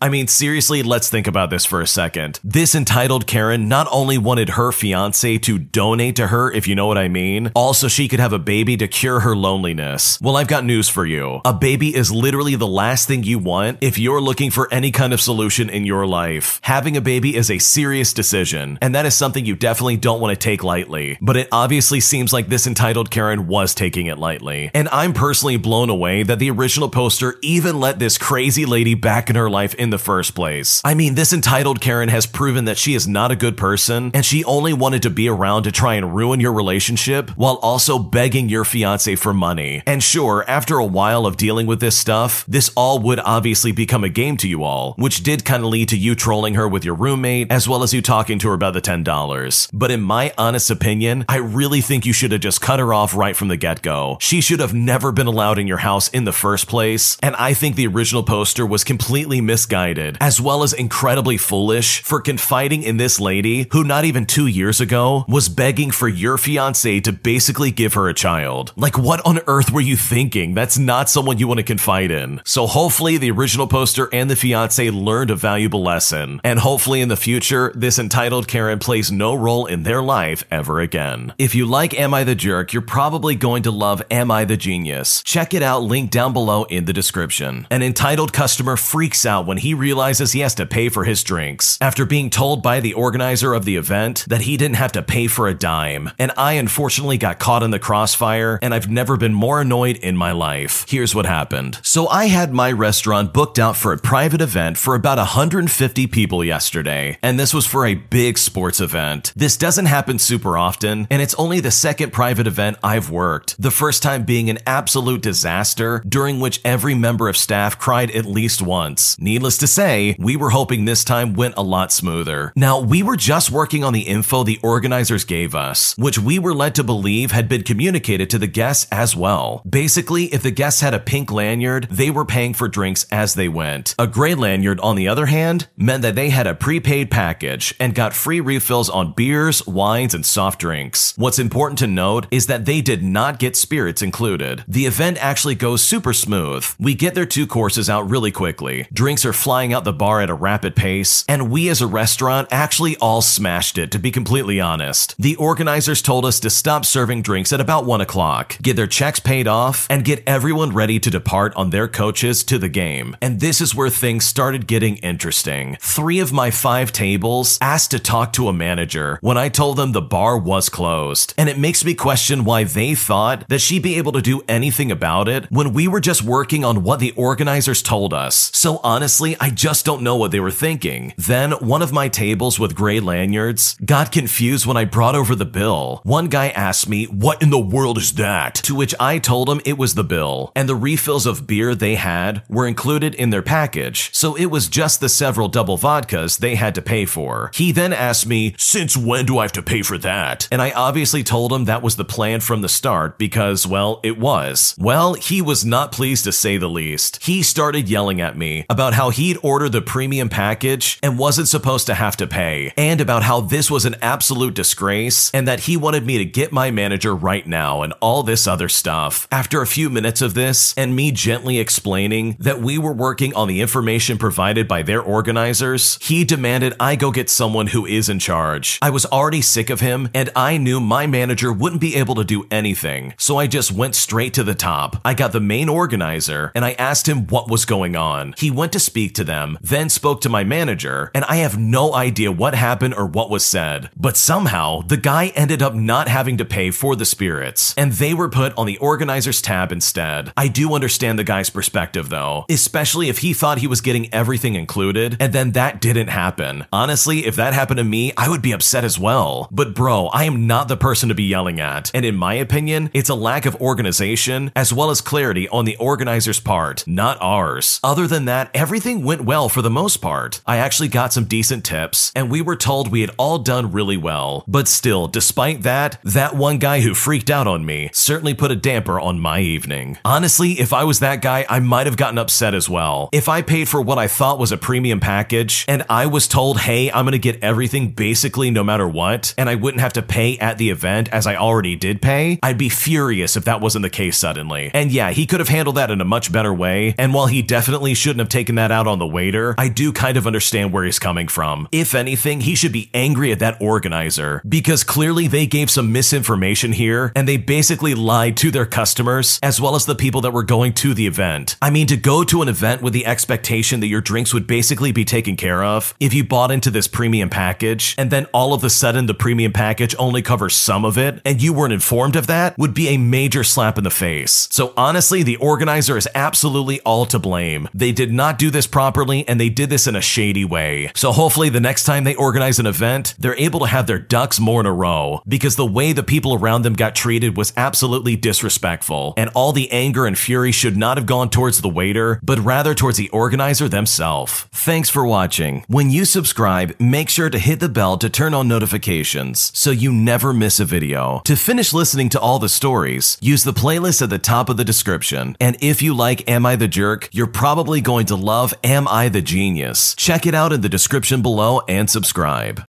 I 0.02 0.10
mean, 0.10 0.28
seriously, 0.28 0.84
let's 0.84 1.10
think 1.10 1.28
about 1.28 1.50
this 1.50 1.66
for 1.66 1.82
a 1.82 1.88
second. 1.88 2.40
This 2.44 2.76
entitled 2.76 3.28
Karen 3.28 3.68
not 3.68 3.88
only 3.92 4.18
wanted 4.18 4.50
her 4.50 4.72
fiance 4.72 5.38
to 5.40 5.60
donate 5.60 6.16
to 6.18 6.28
her, 6.28 6.52
if 6.52 6.68
you 6.68 6.76
know 6.76 6.88
what 6.88 6.98
I 6.98 7.08
mean, 7.08 7.52
also 7.56 7.88
she 7.88 8.08
could 8.08 8.20
have 8.20 8.34
a 8.34 8.40
baby 8.40 8.78
to 8.78 8.88
cure 8.88 9.22
her 9.22 9.36
loneliness. 9.36 10.20
Well, 10.22 10.38
I've 10.38 10.48
got 10.48 10.66
news 10.66 10.90
for 10.90 11.06
you. 11.06 11.42
A 11.46 11.54
baby 11.54 11.96
is 11.96 12.12
literally 12.12 12.56
the 12.56 12.68
last 12.68 13.08
thing 13.08 13.24
you 13.24 13.40
want 13.40 13.78
if 13.82 13.98
you're 13.98 14.22
looking 14.22 14.52
for 14.52 14.72
any 14.74 14.92
kind 14.92 15.14
of 15.14 15.22
solution 15.22 15.70
in 15.70 15.86
your 15.86 16.06
life. 16.08 16.60
Having 16.64 16.98
a 16.98 17.02
baby 17.02 17.36
is 17.36 17.52
a 17.52 17.60
serious 17.60 18.14
decision, 18.14 18.78
and 18.82 18.96
that 18.96 19.06
is 19.06 19.16
something 19.16 19.46
you 19.46 19.56
definitely 19.56 19.98
don't 19.98 20.22
want 20.22 20.34
to 20.34 20.44
take 20.44 20.64
lightly. 20.64 21.18
But 21.22 21.38
it 21.38 21.48
obviously 21.52 22.00
seems 22.00 22.34
like 22.34 22.48
this 22.48 22.68
entitled 22.68 23.12
Karen 23.12 23.48
was 23.48 23.74
taking 23.74 24.08
it 24.08 24.18
lightly. 24.18 24.72
And 24.74 24.90
I'm 24.90 25.14
personally 25.14 25.58
blown 25.58 25.90
away 25.90 26.24
that 26.24 26.40
the 26.40 26.52
original 26.52 26.90
poster 26.90 27.36
even 27.42 27.80
let 27.80 28.00
this 28.00 28.18
crazy 28.18 28.66
lady 28.66 28.94
back 28.94 29.25
in 29.30 29.36
her 29.36 29.50
life 29.50 29.74
in 29.76 29.90
the 29.90 29.98
first 29.98 30.36
place. 30.36 30.82
I 30.84 30.94
mean, 30.94 31.16
this 31.16 31.34
entitled 31.34 31.82
Karen 31.82 32.10
has 32.10 32.26
proven 32.26 32.66
that 32.66 32.78
she 32.78 32.94
is 32.94 33.08
not 33.08 33.32
a 33.32 33.36
good 33.36 33.58
person, 33.58 34.12
and 34.14 34.26
she 34.26 34.44
only 34.46 34.74
wanted 34.74 35.02
to 35.04 35.10
be 35.10 35.28
around 35.28 35.64
to 35.64 35.72
try 35.72 35.96
and 35.96 36.16
ruin 36.16 36.40
your 36.40 36.54
relationship 36.54 37.32
while 37.32 37.56
also 37.62 38.00
begging 38.00 38.50
your 38.50 38.66
fiance 38.66 39.16
for 39.16 39.34
money. 39.34 39.82
And 39.86 40.04
sure, 40.04 40.46
after 40.48 40.78
a 40.78 40.86
while 40.86 41.26
of 41.26 41.38
dealing 41.38 41.68
with 41.68 41.80
this 41.80 41.98
stuff, 41.98 42.46
this 42.48 42.72
all 42.76 43.00
would 43.00 43.20
obviously 43.20 43.72
become 43.72 44.04
a 44.04 44.10
game 44.10 44.38
to 44.38 44.48
you 44.48 44.64
all, 44.64 44.94
which 44.98 45.24
did 45.24 45.46
kind 45.46 45.64
of 45.64 45.70
lead 45.70 45.90
to 45.90 45.98
you 45.98 46.16
trolling 46.16 46.56
her 46.56 46.68
with 46.68 46.86
your 46.86 46.96
roommate, 46.96 47.52
as 47.52 47.68
well 47.68 47.84
as 47.84 47.94
you 47.94 48.02
talking 48.02 48.40
to 48.40 48.50
her 48.50 48.54
about 48.54 48.74
the 48.74 48.82
$10. 48.82 49.70
But 49.74 49.92
in 49.92 50.02
my 50.02 50.34
honest 50.38 50.70
opinion, 50.70 51.26
I 51.28 51.38
really 51.38 51.82
think 51.82 52.06
you 52.06 52.14
should 52.14 52.32
have 52.32 52.42
just 52.42 52.62
cut 52.62 52.80
her 52.80 52.94
off 52.94 53.16
right 53.16 53.36
from 53.36 53.48
the 53.48 53.58
get 53.58 53.82
go. 53.82 54.18
She 54.22 54.42
should 54.42 54.60
have 54.60 54.74
never 54.74 55.12
been 55.12 55.28
allowed 55.28 55.60
in 55.60 55.68
your 55.68 55.78
house 55.78 56.10
in 56.10 56.26
the 56.26 56.32
first 56.32 56.68
place, 56.68 57.18
and 57.22 57.36
I 57.36 57.54
think 57.54 57.76
the 57.76 57.88
original 57.88 58.24
poster 58.24 58.66
was 58.66 58.84
completely 58.84 59.15
misguided, 59.24 60.18
as 60.20 60.42
well 60.42 60.64
as 60.64 60.74
incredibly 60.74 61.38
foolish 61.38 62.02
for 62.02 62.20
confiding 62.20 62.84
in 62.84 62.98
this 62.98 63.20
lady 63.20 63.68
who 63.72 63.84
not 63.84 64.04
even 64.04 64.26
two 64.26 64.48
years 64.48 64.82
ago 64.82 65.24
was 65.28 65.48
begging 65.48 65.92
for 65.92 66.08
your 66.08 66.38
fiance 66.38 67.00
to 67.00 67.12
basically 67.14 67.72
give 67.72 67.94
her 67.94 68.10
a 68.10 68.14
child. 68.14 68.74
Like, 68.76 68.98
what 68.98 69.26
on 69.26 69.40
earth 69.48 69.72
were 69.72 69.82
you 69.82 69.96
thinking? 69.96 70.54
That's 70.54 70.78
not 70.78 71.10
someone 71.10 71.38
you 71.38 71.48
want 71.48 71.60
to 71.60 71.64
confide 71.64 72.12
in. 72.12 72.42
So 72.44 72.68
hopefully 72.68 73.18
the 73.18 73.32
original 73.32 73.68
poster 73.68 74.10
and 74.12 74.30
the 74.30 74.36
fiance 74.36 74.90
learned 74.90 75.32
a 75.32 75.36
valuable 75.36 75.82
lesson, 75.84 76.42
and 76.44 76.60
hopefully 76.60 77.02
in 77.02 77.10
the 77.10 77.16
future, 77.16 77.72
this 77.76 78.00
entitled 78.00 78.48
Karen 78.48 78.80
plays 78.80 79.12
no 79.12 79.34
role 79.34 79.66
in 79.66 79.84
their 79.84 80.02
life 80.02 80.44
ever 80.52 80.80
again. 80.80 81.34
If 81.38 81.56
you 81.56 81.66
like 81.66 81.98
Am 82.00 82.14
I 82.14 82.24
the 82.24 82.36
Jerk, 82.36 82.74
you're 82.74 82.82
probably 82.82 83.36
going 83.36 83.64
to 83.64 83.72
love 83.72 84.02
Am 84.12 84.32
I 84.32 84.46
the 84.46 84.58
Genius. 84.58 85.22
Check 85.24 85.54
it 85.54 85.62
out, 85.62 85.84
link 85.84 86.12
down 86.12 86.34
below 86.34 86.64
in 86.64 86.86
the 86.86 86.94
description. 86.94 87.68
An 87.70 87.84
entitled 87.84 88.34
customer 88.34 88.78
freaks 89.06 89.24
out 89.24 89.46
when 89.46 89.58
he 89.58 89.72
realizes 89.76 90.32
he 90.32 90.40
has 90.40 90.56
to 90.56 90.66
pay 90.66 90.90
for 90.90 91.04
his 91.04 91.24
drinks 91.24 91.78
after 91.80 92.08
being 92.08 92.28
told 92.28 92.64
by 92.64 92.80
the 92.80 92.96
organizer 92.96 93.54
of 93.54 93.64
the 93.64 93.76
event 93.76 94.26
that 94.28 94.42
he 94.42 94.58
didn't 94.58 94.78
have 94.78 94.92
to 94.92 95.04
pay 95.04 95.28
for 95.28 95.48
a 95.48 95.54
dime. 95.54 96.10
And 96.18 96.32
I 96.36 96.54
unfortunately 96.54 97.20
got 97.20 97.38
caught 97.38 97.62
in 97.62 97.70
the 97.70 97.78
crossfire, 97.78 98.58
and 98.64 98.74
I've 98.74 98.90
never 98.90 99.16
been 99.16 99.36
more 99.36 99.62
annoyed 99.62 99.98
in 99.98 100.18
my 100.18 100.32
life. 100.32 100.88
Here's 100.90 101.14
what 101.14 101.28
happened. 101.28 101.80
So 101.84 102.08
I 102.08 102.26
had 102.26 102.52
my 102.52 102.72
restaurant 102.72 103.32
booked 103.32 103.60
out 103.60 103.78
for 103.78 103.94
a 103.94 104.00
private 104.00 104.42
event 104.42 104.76
for 104.80 104.96
about 104.96 105.20
150 105.20 106.08
people 106.08 106.44
yesterday, 106.44 107.20
and 107.22 107.40
this 107.40 107.54
was 107.54 107.68
for 107.68 107.86
a 107.86 107.94
big 107.94 108.40
sports 108.40 108.82
event. 108.82 109.34
This 109.36 109.56
doesn't 109.56 109.86
happen 109.86 110.18
super 110.18 110.58
often, 110.58 111.06
and 111.12 111.22
it's 111.22 111.36
only 111.36 111.60
the 111.60 111.70
second 111.70 112.12
private 112.12 112.48
event 112.48 112.78
I've 112.84 113.12
worked. 113.12 113.56
The 113.62 113.70
first 113.70 114.02
time 114.02 114.24
being 114.24 114.50
an 114.50 114.58
absolute 114.66 115.22
disaster, 115.22 116.02
during 116.10 116.40
which 116.40 116.60
every 116.66 116.96
member 116.96 117.30
of 117.30 117.38
staff 117.38 117.78
cried 117.78 118.10
at 118.10 118.26
least 118.26 118.64
once. 118.64 118.95
Once. 118.96 119.20
Needless 119.20 119.58
to 119.58 119.68
say, 119.68 120.16
we 120.18 120.38
were 120.38 120.52
hoping 120.52 120.86
this 120.86 121.04
time 121.04 121.34
went 121.34 121.56
a 121.58 121.64
lot 121.64 121.92
smoother. 121.92 122.54
Now, 122.56 122.80
we 122.80 123.04
were 123.04 123.18
just 123.18 123.52
working 123.52 123.84
on 123.84 123.92
the 123.92 124.08
info 124.08 124.44
the 124.44 124.60
organizers 124.64 125.26
gave 125.26 125.54
us, 125.54 125.96
which 125.98 126.18
we 126.18 126.40
were 126.40 126.54
led 126.54 126.76
to 126.76 126.84
believe 126.84 127.32
had 127.32 127.50
been 127.50 127.64
communicated 127.64 128.30
to 128.30 128.38
the 128.38 128.48
guests 128.48 128.88
as 128.92 129.16
well. 129.16 129.62
Basically, 129.70 130.26
if 130.26 130.42
the 130.44 130.52
guests 130.52 130.82
had 130.82 130.94
a 130.94 131.00
pink 131.00 131.30
lanyard, 131.32 131.88
they 131.92 132.10
were 132.10 132.24
paying 132.26 132.54
for 132.54 132.70
drinks 132.70 133.06
as 133.12 133.34
they 133.34 133.50
went. 133.50 133.96
A 134.00 134.08
gray 134.08 134.34
lanyard, 134.34 134.80
on 134.80 134.96
the 134.96 135.10
other 135.10 135.26
hand, 135.26 135.68
meant 135.76 136.02
that 136.04 136.16
they 136.16 136.30
had 136.30 136.48
a 136.48 136.56
prepaid 136.56 137.12
package 137.12 137.74
and 137.80 137.96
got 137.96 138.14
free 138.14 138.40
refills 138.40 138.90
on 138.90 139.14
beers, 139.14 139.66
wines, 139.68 140.14
and 140.14 140.26
soft 140.26 140.62
drinks. 140.62 141.14
What's 141.18 141.40
important 141.40 141.80
to 141.80 141.88
note 141.88 142.28
is 142.32 142.48
that 142.48 142.66
they 142.66 142.80
did 142.80 143.04
not 143.04 143.40
get 143.40 143.58
spirits 143.58 144.02
included. 144.02 144.64
The 144.68 144.86
event 144.86 145.18
actually 145.18 145.56
goes 145.56 145.82
super 145.82 146.14
smooth. 146.14 146.66
We 146.80 146.96
get 146.96 147.14
their 147.14 147.26
two 147.26 147.48
courses 147.48 147.90
out 147.90 148.10
really 148.10 148.32
quickly. 148.32 148.85
Drinks 148.94 149.26
are 149.26 149.34
flying 149.34 149.74
out 149.74 149.84
the 149.84 149.94
bar 149.94 150.22
at 150.22 150.30
a 150.30 150.34
rapid 150.34 150.76
pace, 150.76 151.26
and 151.28 151.50
we 151.50 151.70
as 151.70 151.82
a 151.82 151.88
restaurant 151.88 152.48
actually 152.52 152.96
all 152.98 153.22
smashed 153.22 153.78
it, 153.78 153.92
to 153.92 154.00
be 154.00 154.12
completely 154.12 154.60
honest. 154.60 155.16
The 155.18 155.36
organizers 155.36 156.02
told 156.02 156.26
us 156.26 156.40
to 156.42 156.50
stop 156.50 156.86
serving 156.86 157.22
drinks 157.22 157.54
at 157.54 157.62
about 157.62 157.86
1 157.86 158.02
o'clock, 158.02 158.58
get 158.62 158.76
their 158.76 158.88
checks 158.88 159.20
paid 159.20 159.48
off, 159.48 159.88
and 159.90 160.06
get 160.06 160.24
everyone 160.28 160.74
ready 160.74 161.00
to 161.00 161.10
depart 161.10 161.56
on 161.56 161.70
their 161.70 161.88
coaches 161.88 162.44
to 162.46 162.58
the 162.58 162.70
game. 162.70 163.16
And 163.22 163.40
this 163.40 163.62
is 163.62 163.76
where 163.76 163.90
things 163.90 164.26
started 164.26 164.68
getting 164.68 164.98
interesting. 164.98 165.78
Three 165.80 166.20
of 166.20 166.34
my 166.34 166.52
five 166.52 166.92
tables 166.92 167.58
asked 167.62 167.92
to 167.92 168.00
talk 168.00 168.34
to 168.34 168.48
a 168.48 168.54
manager 168.54 169.20
when 169.22 169.38
I 169.38 169.50
told 169.50 169.78
them 169.78 169.92
the 169.92 170.02
bar 170.02 170.38
was 170.38 170.70
closed. 170.70 171.34
And 171.38 171.50
it 171.50 171.58
makes 171.58 171.86
me 171.86 171.94
question 171.94 172.44
why 172.44 172.64
they 172.64 172.96
thought 172.96 173.48
that 173.50 173.62
she'd 173.62 173.84
be 173.84 173.98
able 173.98 174.12
to 174.14 174.22
do 174.22 174.44
anything 174.48 174.92
about 174.92 175.28
it 175.28 175.46
when 175.52 175.74
we 175.74 175.88
were 175.88 176.00
just 176.00 176.24
working 176.24 176.64
on 176.64 176.84
what 176.84 177.00
the 177.00 177.12
organizers 177.12 177.82
told 177.82 178.14
us. 178.14 178.52
So 178.54 178.75
honestly, 178.84 179.36
I 179.40 179.50
just 179.50 179.86
don't 179.86 180.02
know 180.02 180.16
what 180.16 180.32
they 180.32 180.40
were 180.40 180.52
thinking. 180.52 181.14
Then 181.18 181.52
one 181.54 181.82
of 181.82 181.94
my 181.94 182.10
tables 182.10 182.60
with 182.60 182.76
gray 182.76 183.00
lanyards 183.00 183.76
got 183.86 184.12
confused 184.12 184.66
when 184.66 184.78
I 184.78 184.86
brought 184.86 185.16
over 185.16 185.36
the 185.36 185.46
bill. 185.46 186.02
One 186.04 186.28
guy 186.28 186.50
asked 186.50 186.90
me, 186.90 187.06
What 187.06 187.42
in 187.42 187.50
the 187.50 187.60
world 187.60 187.98
is 187.98 188.14
that? 188.14 188.56
To 188.56 188.76
which 188.76 188.96
I 189.00 189.20
told 189.20 189.50
him 189.50 189.62
it 189.66 189.78
was 189.78 189.96
the 189.96 190.04
bill, 190.04 190.52
and 190.56 190.68
the 190.68 190.76
refills 190.76 191.26
of 191.26 191.48
beer 191.48 191.76
they 191.76 191.96
had 191.96 192.44
were 192.50 192.68
included 192.68 193.16
in 193.16 193.30
their 193.30 193.42
package, 193.42 194.14
so 194.14 194.36
it 194.36 194.48
was 194.48 194.68
just 194.68 195.00
the 195.00 195.10
several 195.10 195.48
double 195.48 195.78
vodkas 195.78 196.40
they 196.40 196.56
had 196.56 196.76
to 196.76 196.82
pay 196.82 197.06
for. 197.06 197.52
He 197.54 197.72
then 197.72 197.94
asked 197.94 198.28
me, 198.28 198.56
Since 198.58 198.98
when 198.98 199.26
do 199.26 199.38
I 199.40 199.44
have 199.44 199.52
to 199.54 199.62
pay 199.62 199.82
for 199.82 199.98
that? 200.00 200.48
And 200.52 200.62
I 200.62 200.72
obviously 200.72 201.24
told 201.24 201.52
him 201.52 201.66
that 201.66 201.82
was 201.82 201.96
the 201.96 202.06
plan 202.06 202.42
from 202.42 202.62
the 202.62 202.70
start 202.70 203.18
because, 203.18 203.66
well, 203.68 204.00
it 204.04 204.18
was. 204.18 204.76
Well, 204.78 205.14
he 205.14 205.42
was 205.42 205.66
not 205.66 205.92
pleased 205.92 206.24
to 206.26 206.32
say 206.32 206.58
the 206.58 206.70
least. 206.70 207.24
He 207.24 207.44
started 207.44 207.90
yelling 207.90 208.22
at 208.22 208.38
me 208.38 208.65
about 208.70 208.94
how 208.94 209.10
he'd 209.10 209.38
ordered 209.42 209.72
the 209.72 209.82
premium 209.82 210.30
package 210.30 211.00
and 211.04 211.20
wasn't 211.20 211.48
supposed 211.48 211.86
to 211.88 211.94
have 211.94 212.18
to 212.18 212.28
pay, 212.28 212.74
and 212.78 213.02
about 213.02 213.24
how 213.24 213.42
this 213.42 213.70
was 213.70 213.86
an 213.86 213.96
absolute 214.02 214.54
disgrace 214.54 215.32
and 215.34 215.48
that 215.48 215.62
he 215.62 215.78
wanted 215.78 216.06
me 216.06 216.18
to 216.18 216.26
get 216.26 216.52
my 216.52 216.72
manager 216.72 217.16
right 217.16 217.46
now 217.48 217.82
and 217.82 217.94
all 218.02 218.24
this 218.24 218.48
other 218.48 218.70
stuff. 218.70 219.28
After 219.32 219.62
a 219.62 219.68
few 219.68 219.90
minutes 219.90 220.22
of 220.22 220.34
this 220.34 220.74
and 220.78 220.96
me 220.96 221.12
gently 221.12 221.60
explaining 221.60 222.36
that 222.40 222.62
we 222.62 222.78
were 222.78 222.94
working 222.94 223.34
on 223.34 223.48
the 223.48 223.62
information 223.62 224.18
provided 224.18 224.68
by 224.68 224.82
their 224.82 225.02
organizers, 225.02 225.98
he 226.02 226.24
demanded 226.24 226.74
I 226.80 226.96
go 226.96 227.12
get 227.12 227.30
someone 227.30 227.68
who 227.68 227.86
is 227.86 228.10
in 228.10 228.20
charge. 228.20 228.80
I 228.82 228.90
was 228.90 229.06
already 229.06 229.42
sick 229.42 229.70
of 229.70 229.80
him 229.82 230.10
and 230.14 230.30
I 230.36 230.58
knew 230.58 230.80
my 230.80 231.08
manager 231.08 231.52
wouldn't 231.52 231.82
be 231.82 231.96
able 231.96 232.16
to 232.16 232.24
do 232.24 232.46
anything, 232.52 233.14
so 233.18 233.38
I 233.38 233.48
just 233.48 233.72
went 233.72 233.96
straight 233.96 234.34
to 234.36 234.44
the 234.44 234.56
top. 234.56 235.02
I 235.04 235.14
got 235.14 235.32
the 235.32 235.40
main 235.40 235.70
organizer 235.70 236.52
and 236.56 236.66
I 236.66 236.74
asked 236.74 237.08
him 237.08 237.28
what 237.28 237.50
was 237.50 237.66
going 237.66 237.96
on. 237.96 238.34
He 238.38 238.52
went 238.56 238.72
to 238.74 238.80
speak 238.80 239.14
to 239.16 239.24
them, 239.24 239.58
then 239.62 239.90
spoke 239.90 240.22
to 240.22 240.30
my 240.30 240.44
manager, 240.44 241.12
and 241.14 241.26
I 241.26 241.38
have 241.38 241.58
no 241.58 241.94
idea 241.94 242.32
what 242.32 242.56
happened 242.56 242.96
or 242.96 243.06
what 243.06 243.30
was 243.30 243.46
said. 243.46 243.90
But 243.96 244.18
somehow, 244.18 244.82
the 244.82 244.98
guy 244.98 245.28
ended 245.36 245.62
up 245.62 245.74
not 245.74 246.08
having 246.08 246.38
to 246.38 246.46
pay 246.46 246.72
for 246.72 246.96
the 246.96 247.06
spirits, 247.06 247.74
and 247.78 247.92
they 247.94 248.14
were 248.14 248.30
put 248.30 248.54
on 248.58 248.66
the 248.66 248.78
organizer's 248.78 249.42
tab 249.42 249.72
instead. 249.72 250.32
I 250.38 250.48
do 250.48 250.74
understand 250.74 251.18
the 251.18 251.24
guy's 251.24 251.50
perspective 251.50 252.10
though, 252.10 252.46
especially 252.50 253.10
if 253.10 253.20
he 253.20 253.34
thought 253.34 253.60
he 253.60 253.68
was 253.68 253.82
getting 253.82 254.14
everything 254.14 254.56
included, 254.56 255.18
and 255.20 255.34
then 255.34 255.52
that 255.52 255.82
didn't 255.82 256.08
happen. 256.08 256.66
Honestly, 256.72 257.26
if 257.26 257.36
that 257.36 257.54
happened 257.54 257.78
to 257.78 257.84
me, 257.84 258.14
I 258.18 258.30
would 258.30 258.42
be 258.42 258.52
upset 258.52 258.84
as 258.84 259.00
well. 259.00 259.48
But 259.52 259.74
bro, 259.74 260.08
I 260.08 260.26
am 260.26 260.48
not 260.48 260.68
the 260.68 260.78
person 260.78 261.10
to 261.10 261.16
be 261.16 261.24
yelling 261.24 261.60
at, 261.60 261.92
and 261.94 262.06
in 262.06 262.16
my 262.16 262.34
opinion, 262.36 262.90
it's 262.94 263.10
a 263.10 263.16
lack 263.16 263.46
of 263.46 263.56
organization 263.62 264.52
as 264.56 264.74
well 264.74 264.90
as 264.90 265.02
clarity 265.02 265.48
on 265.50 265.66
the 265.66 265.78
organizer's 265.78 266.40
part, 266.40 266.86
not 266.88 267.18
ours. 267.22 267.80
Other 267.84 268.08
than 268.08 268.26
that, 268.26 268.35
everything 268.54 269.04
went 269.04 269.26
well 269.26 269.50
for 269.50 269.62
the 269.62 269.70
most 269.70 269.98
part. 269.98 270.42
I 270.46 270.58
actually 270.58 270.90
got 270.90 271.14
some 271.14 271.26
decent 271.26 271.64
tips, 271.64 272.12
and 272.16 272.30
we 272.30 272.42
were 272.42 272.56
told 272.56 272.92
we 272.92 273.02
had 273.02 273.12
all 273.18 273.40
done 273.40 273.72
really 273.72 273.98
well. 273.98 274.44
But 274.48 274.68
still, 274.68 275.08
despite 275.08 275.64
that, 275.64 276.00
that 276.04 276.36
one 276.36 276.58
guy 276.58 276.82
who 276.82 276.94
freaked 276.94 277.30
out 277.30 277.48
on 277.48 277.66
me 277.66 277.90
certainly 277.94 278.34
put 278.34 278.52
a 278.52 278.56
damper 278.56 279.00
on 279.00 279.20
my 279.20 279.40
evening. 279.40 279.98
Honestly, 280.04 280.60
if 280.60 280.74
I 280.74 280.84
was 280.84 281.00
that 281.00 281.22
guy, 281.22 281.46
I 281.50 281.60
might 281.60 281.88
have 281.88 281.98
gotten 281.98 282.18
upset 282.18 282.54
as 282.54 282.70
well. 282.70 283.10
If 283.12 283.30
I 283.30 283.42
paid 283.42 283.70
for 283.70 283.82
what 283.82 283.98
I 283.98 284.08
thought 284.08 284.40
was 284.40 284.52
a 284.52 284.58
premium 284.58 285.00
package, 285.00 285.66
and 285.68 285.86
I 285.90 286.06
was 286.06 286.28
told, 286.28 286.62
hey, 286.62 286.92
I'm 286.92 287.06
gonna 287.06 287.18
get 287.18 287.44
everything 287.44 287.92
basically 287.92 288.52
no 288.52 288.64
matter 288.64 288.88
what, 288.88 289.34
and 289.38 289.50
I 289.50 289.56
wouldn't 289.56 289.82
have 289.82 289.94
to 289.94 290.02
pay 290.02 290.38
at 290.40 290.58
the 290.58 290.70
event 290.70 291.10
as 291.12 291.28
I 291.28 291.36
already 291.36 291.76
did 291.76 292.02
pay, 292.02 292.40
I'd 292.44 292.58
be 292.58 292.70
furious 292.70 293.36
if 293.36 293.46
that 293.46 293.62
wasn't 293.62 293.84
the 293.84 293.90
case 293.90 294.18
suddenly. 294.18 294.72
And 294.74 294.92
yeah, 294.92 295.12
he 295.12 295.26
could 295.26 295.40
have 295.40 295.50
handled 295.50 295.78
that 295.78 295.92
in 295.92 296.02
a 296.02 296.06
much 296.06 296.32
better 296.32 296.54
way, 296.54 296.96
and 296.98 297.14
while 297.14 297.28
he 297.28 297.42
definitely 297.42 297.94
shouldn't 297.94 298.20
have 298.20 298.25
taken 298.28 298.56
that 298.56 298.72
out 298.72 298.88
on 298.88 299.00
the 299.00 299.08
waiter, 299.08 299.56
I 299.58 299.70
do 299.70 299.92
kind 299.92 300.18
of 300.18 300.28
understand 300.28 300.72
where 300.72 300.84
he's 300.84 301.00
coming 301.00 301.28
from. 301.28 301.68
If 301.72 301.96
anything, 301.96 302.42
he 302.42 302.56
should 302.56 302.72
be 302.72 302.90
angry 302.94 303.32
at 303.32 303.40
that 303.40 303.62
organizer 303.62 304.42
because 304.48 304.84
clearly 304.84 305.28
they 305.28 305.46
gave 305.46 305.70
some 305.70 305.92
misinformation 305.92 306.74
here 306.74 307.12
and 307.16 307.28
they 307.28 307.38
basically 307.38 307.96
lied 307.96 308.38
to 308.38 308.52
their 308.52 308.66
customers 308.66 309.40
as 309.42 309.62
well 309.62 309.76
as 309.76 309.86
the 309.86 309.96
people 309.96 310.22
that 310.22 310.34
were 310.34 310.44
going 310.44 310.74
to 310.74 310.94
the 310.94 311.08
event. 311.08 311.58
I 311.62 311.70
mean, 311.70 311.88
to 311.88 311.98
go 311.98 312.24
to 312.24 312.42
an 312.42 312.48
event 312.48 312.82
with 312.82 312.94
the 312.94 313.06
expectation 313.06 313.80
that 313.80 313.88
your 313.88 314.02
drinks 314.02 314.34
would 314.34 314.48
basically 314.48 314.92
be 314.92 315.06
taken 315.06 315.36
care 315.36 315.64
of 315.64 315.94
if 316.00 316.14
you 316.14 316.24
bought 316.24 316.52
into 316.52 316.72
this 316.72 316.88
premium 316.88 317.30
package 317.30 317.96
and 317.98 318.12
then 318.12 318.26
all 318.34 318.54
of 318.54 318.64
a 318.64 318.70
sudden 318.70 319.06
the 319.06 319.14
premium 319.14 319.54
package 319.54 319.96
only 319.98 320.22
covers 320.22 320.56
some 320.56 320.86
of 320.86 320.98
it 320.98 321.22
and 321.26 321.42
you 321.42 321.54
weren't 321.54 321.74
informed 321.74 322.16
of 322.16 322.28
that 322.28 322.58
would 322.58 322.74
be 322.74 322.90
a 322.90 322.98
major 322.98 323.44
slap 323.44 323.78
in 323.78 323.84
the 323.84 323.90
face. 323.90 324.48
So 324.52 324.74
honestly, 324.78 325.24
the 325.24 325.38
organizer 325.38 325.98
is 325.98 326.08
absolutely 326.16 326.82
all 326.82 327.06
to 327.08 327.20
blame. 327.20 327.70
They 327.74 327.92
did 327.92 328.12
not 328.16 328.40
do 328.40 328.50
this 328.50 328.68
properly 328.68 329.28
and 329.28 329.40
they 329.40 329.50
did 329.50 329.70
this 329.70 329.88
in 329.88 329.96
a 329.96 330.02
shady 330.02 330.46
way. 330.46 330.92
So 330.96 331.12
hopefully 331.12 331.50
the 331.50 331.60
next 331.60 331.84
time 331.84 332.04
they 332.04 332.16
organize 332.16 332.60
an 332.60 332.66
event, 332.66 333.16
they're 333.20 333.38
able 333.38 333.60
to 333.62 333.68
have 333.68 333.88
their 333.88 334.00
ducks 334.00 334.40
more 334.40 334.60
in 334.60 334.66
a 334.66 334.74
row 334.74 335.22
because 335.28 335.56
the 335.56 335.66
way 335.66 335.94
the 335.94 336.04
people 336.04 336.34
around 336.34 336.62
them 336.62 336.74
got 336.74 336.96
treated 336.96 337.38
was 337.38 337.54
absolutely 337.58 338.16
disrespectful. 338.16 339.14
And 339.18 339.30
all 339.36 339.52
the 339.52 339.72
anger 339.72 340.06
and 340.06 340.18
fury 340.18 340.52
should 340.52 340.78
not 340.78 340.98
have 340.98 341.06
gone 341.06 341.30
towards 341.30 341.62
the 341.62 341.70
waiter, 341.70 342.20
but 342.24 342.40
rather 342.40 342.74
towards 342.74 342.98
the 342.98 343.10
organizer 343.10 343.68
themselves. 343.68 344.48
Thanks 344.52 344.90
for 344.90 345.06
watching. 345.06 345.66
When 345.68 345.90
you 345.90 346.06
subscribe, 346.06 346.76
make 346.80 347.10
sure 347.10 347.30
to 347.30 347.40
hit 347.40 347.60
the 347.60 347.70
bell 347.70 347.98
to 347.98 348.10
turn 348.10 348.34
on 348.34 348.48
notifications 348.48 349.52
so 349.58 349.72
you 349.72 349.92
never 349.92 350.34
miss 350.34 350.60
a 350.60 350.66
video. 350.66 351.22
To 351.26 351.36
finish 351.36 351.74
listening 351.74 352.10
to 352.10 352.20
all 352.20 352.40
the 352.40 352.50
stories, 352.50 353.18
use 353.22 353.44
the 353.44 353.54
playlist 353.54 354.02
at 354.02 354.10
the 354.10 354.20
top 354.20 354.50
of 354.50 354.58
the 354.58 354.66
description. 354.66 355.36
And 355.40 355.58
if 355.62 355.82
you 355.82 355.94
like 355.94 356.30
Am 356.30 356.46
I 356.46 356.56
the 356.56 356.68
Jerk, 356.68 357.10
you're 357.12 357.28
probably 357.28 357.82
going 358.06 358.20
to 358.20 358.26
love 358.26 358.54
Am 358.64 358.88
I 358.88 359.10
the 359.10 359.22
Genius. 359.22 359.96
Check 359.96 360.28
it 360.28 360.36
out 360.36 360.54
in 360.54 360.62
the 360.62 360.70
description 360.70 361.22
below 361.24 361.62
and 361.68 361.90
subscribe. 361.90 362.64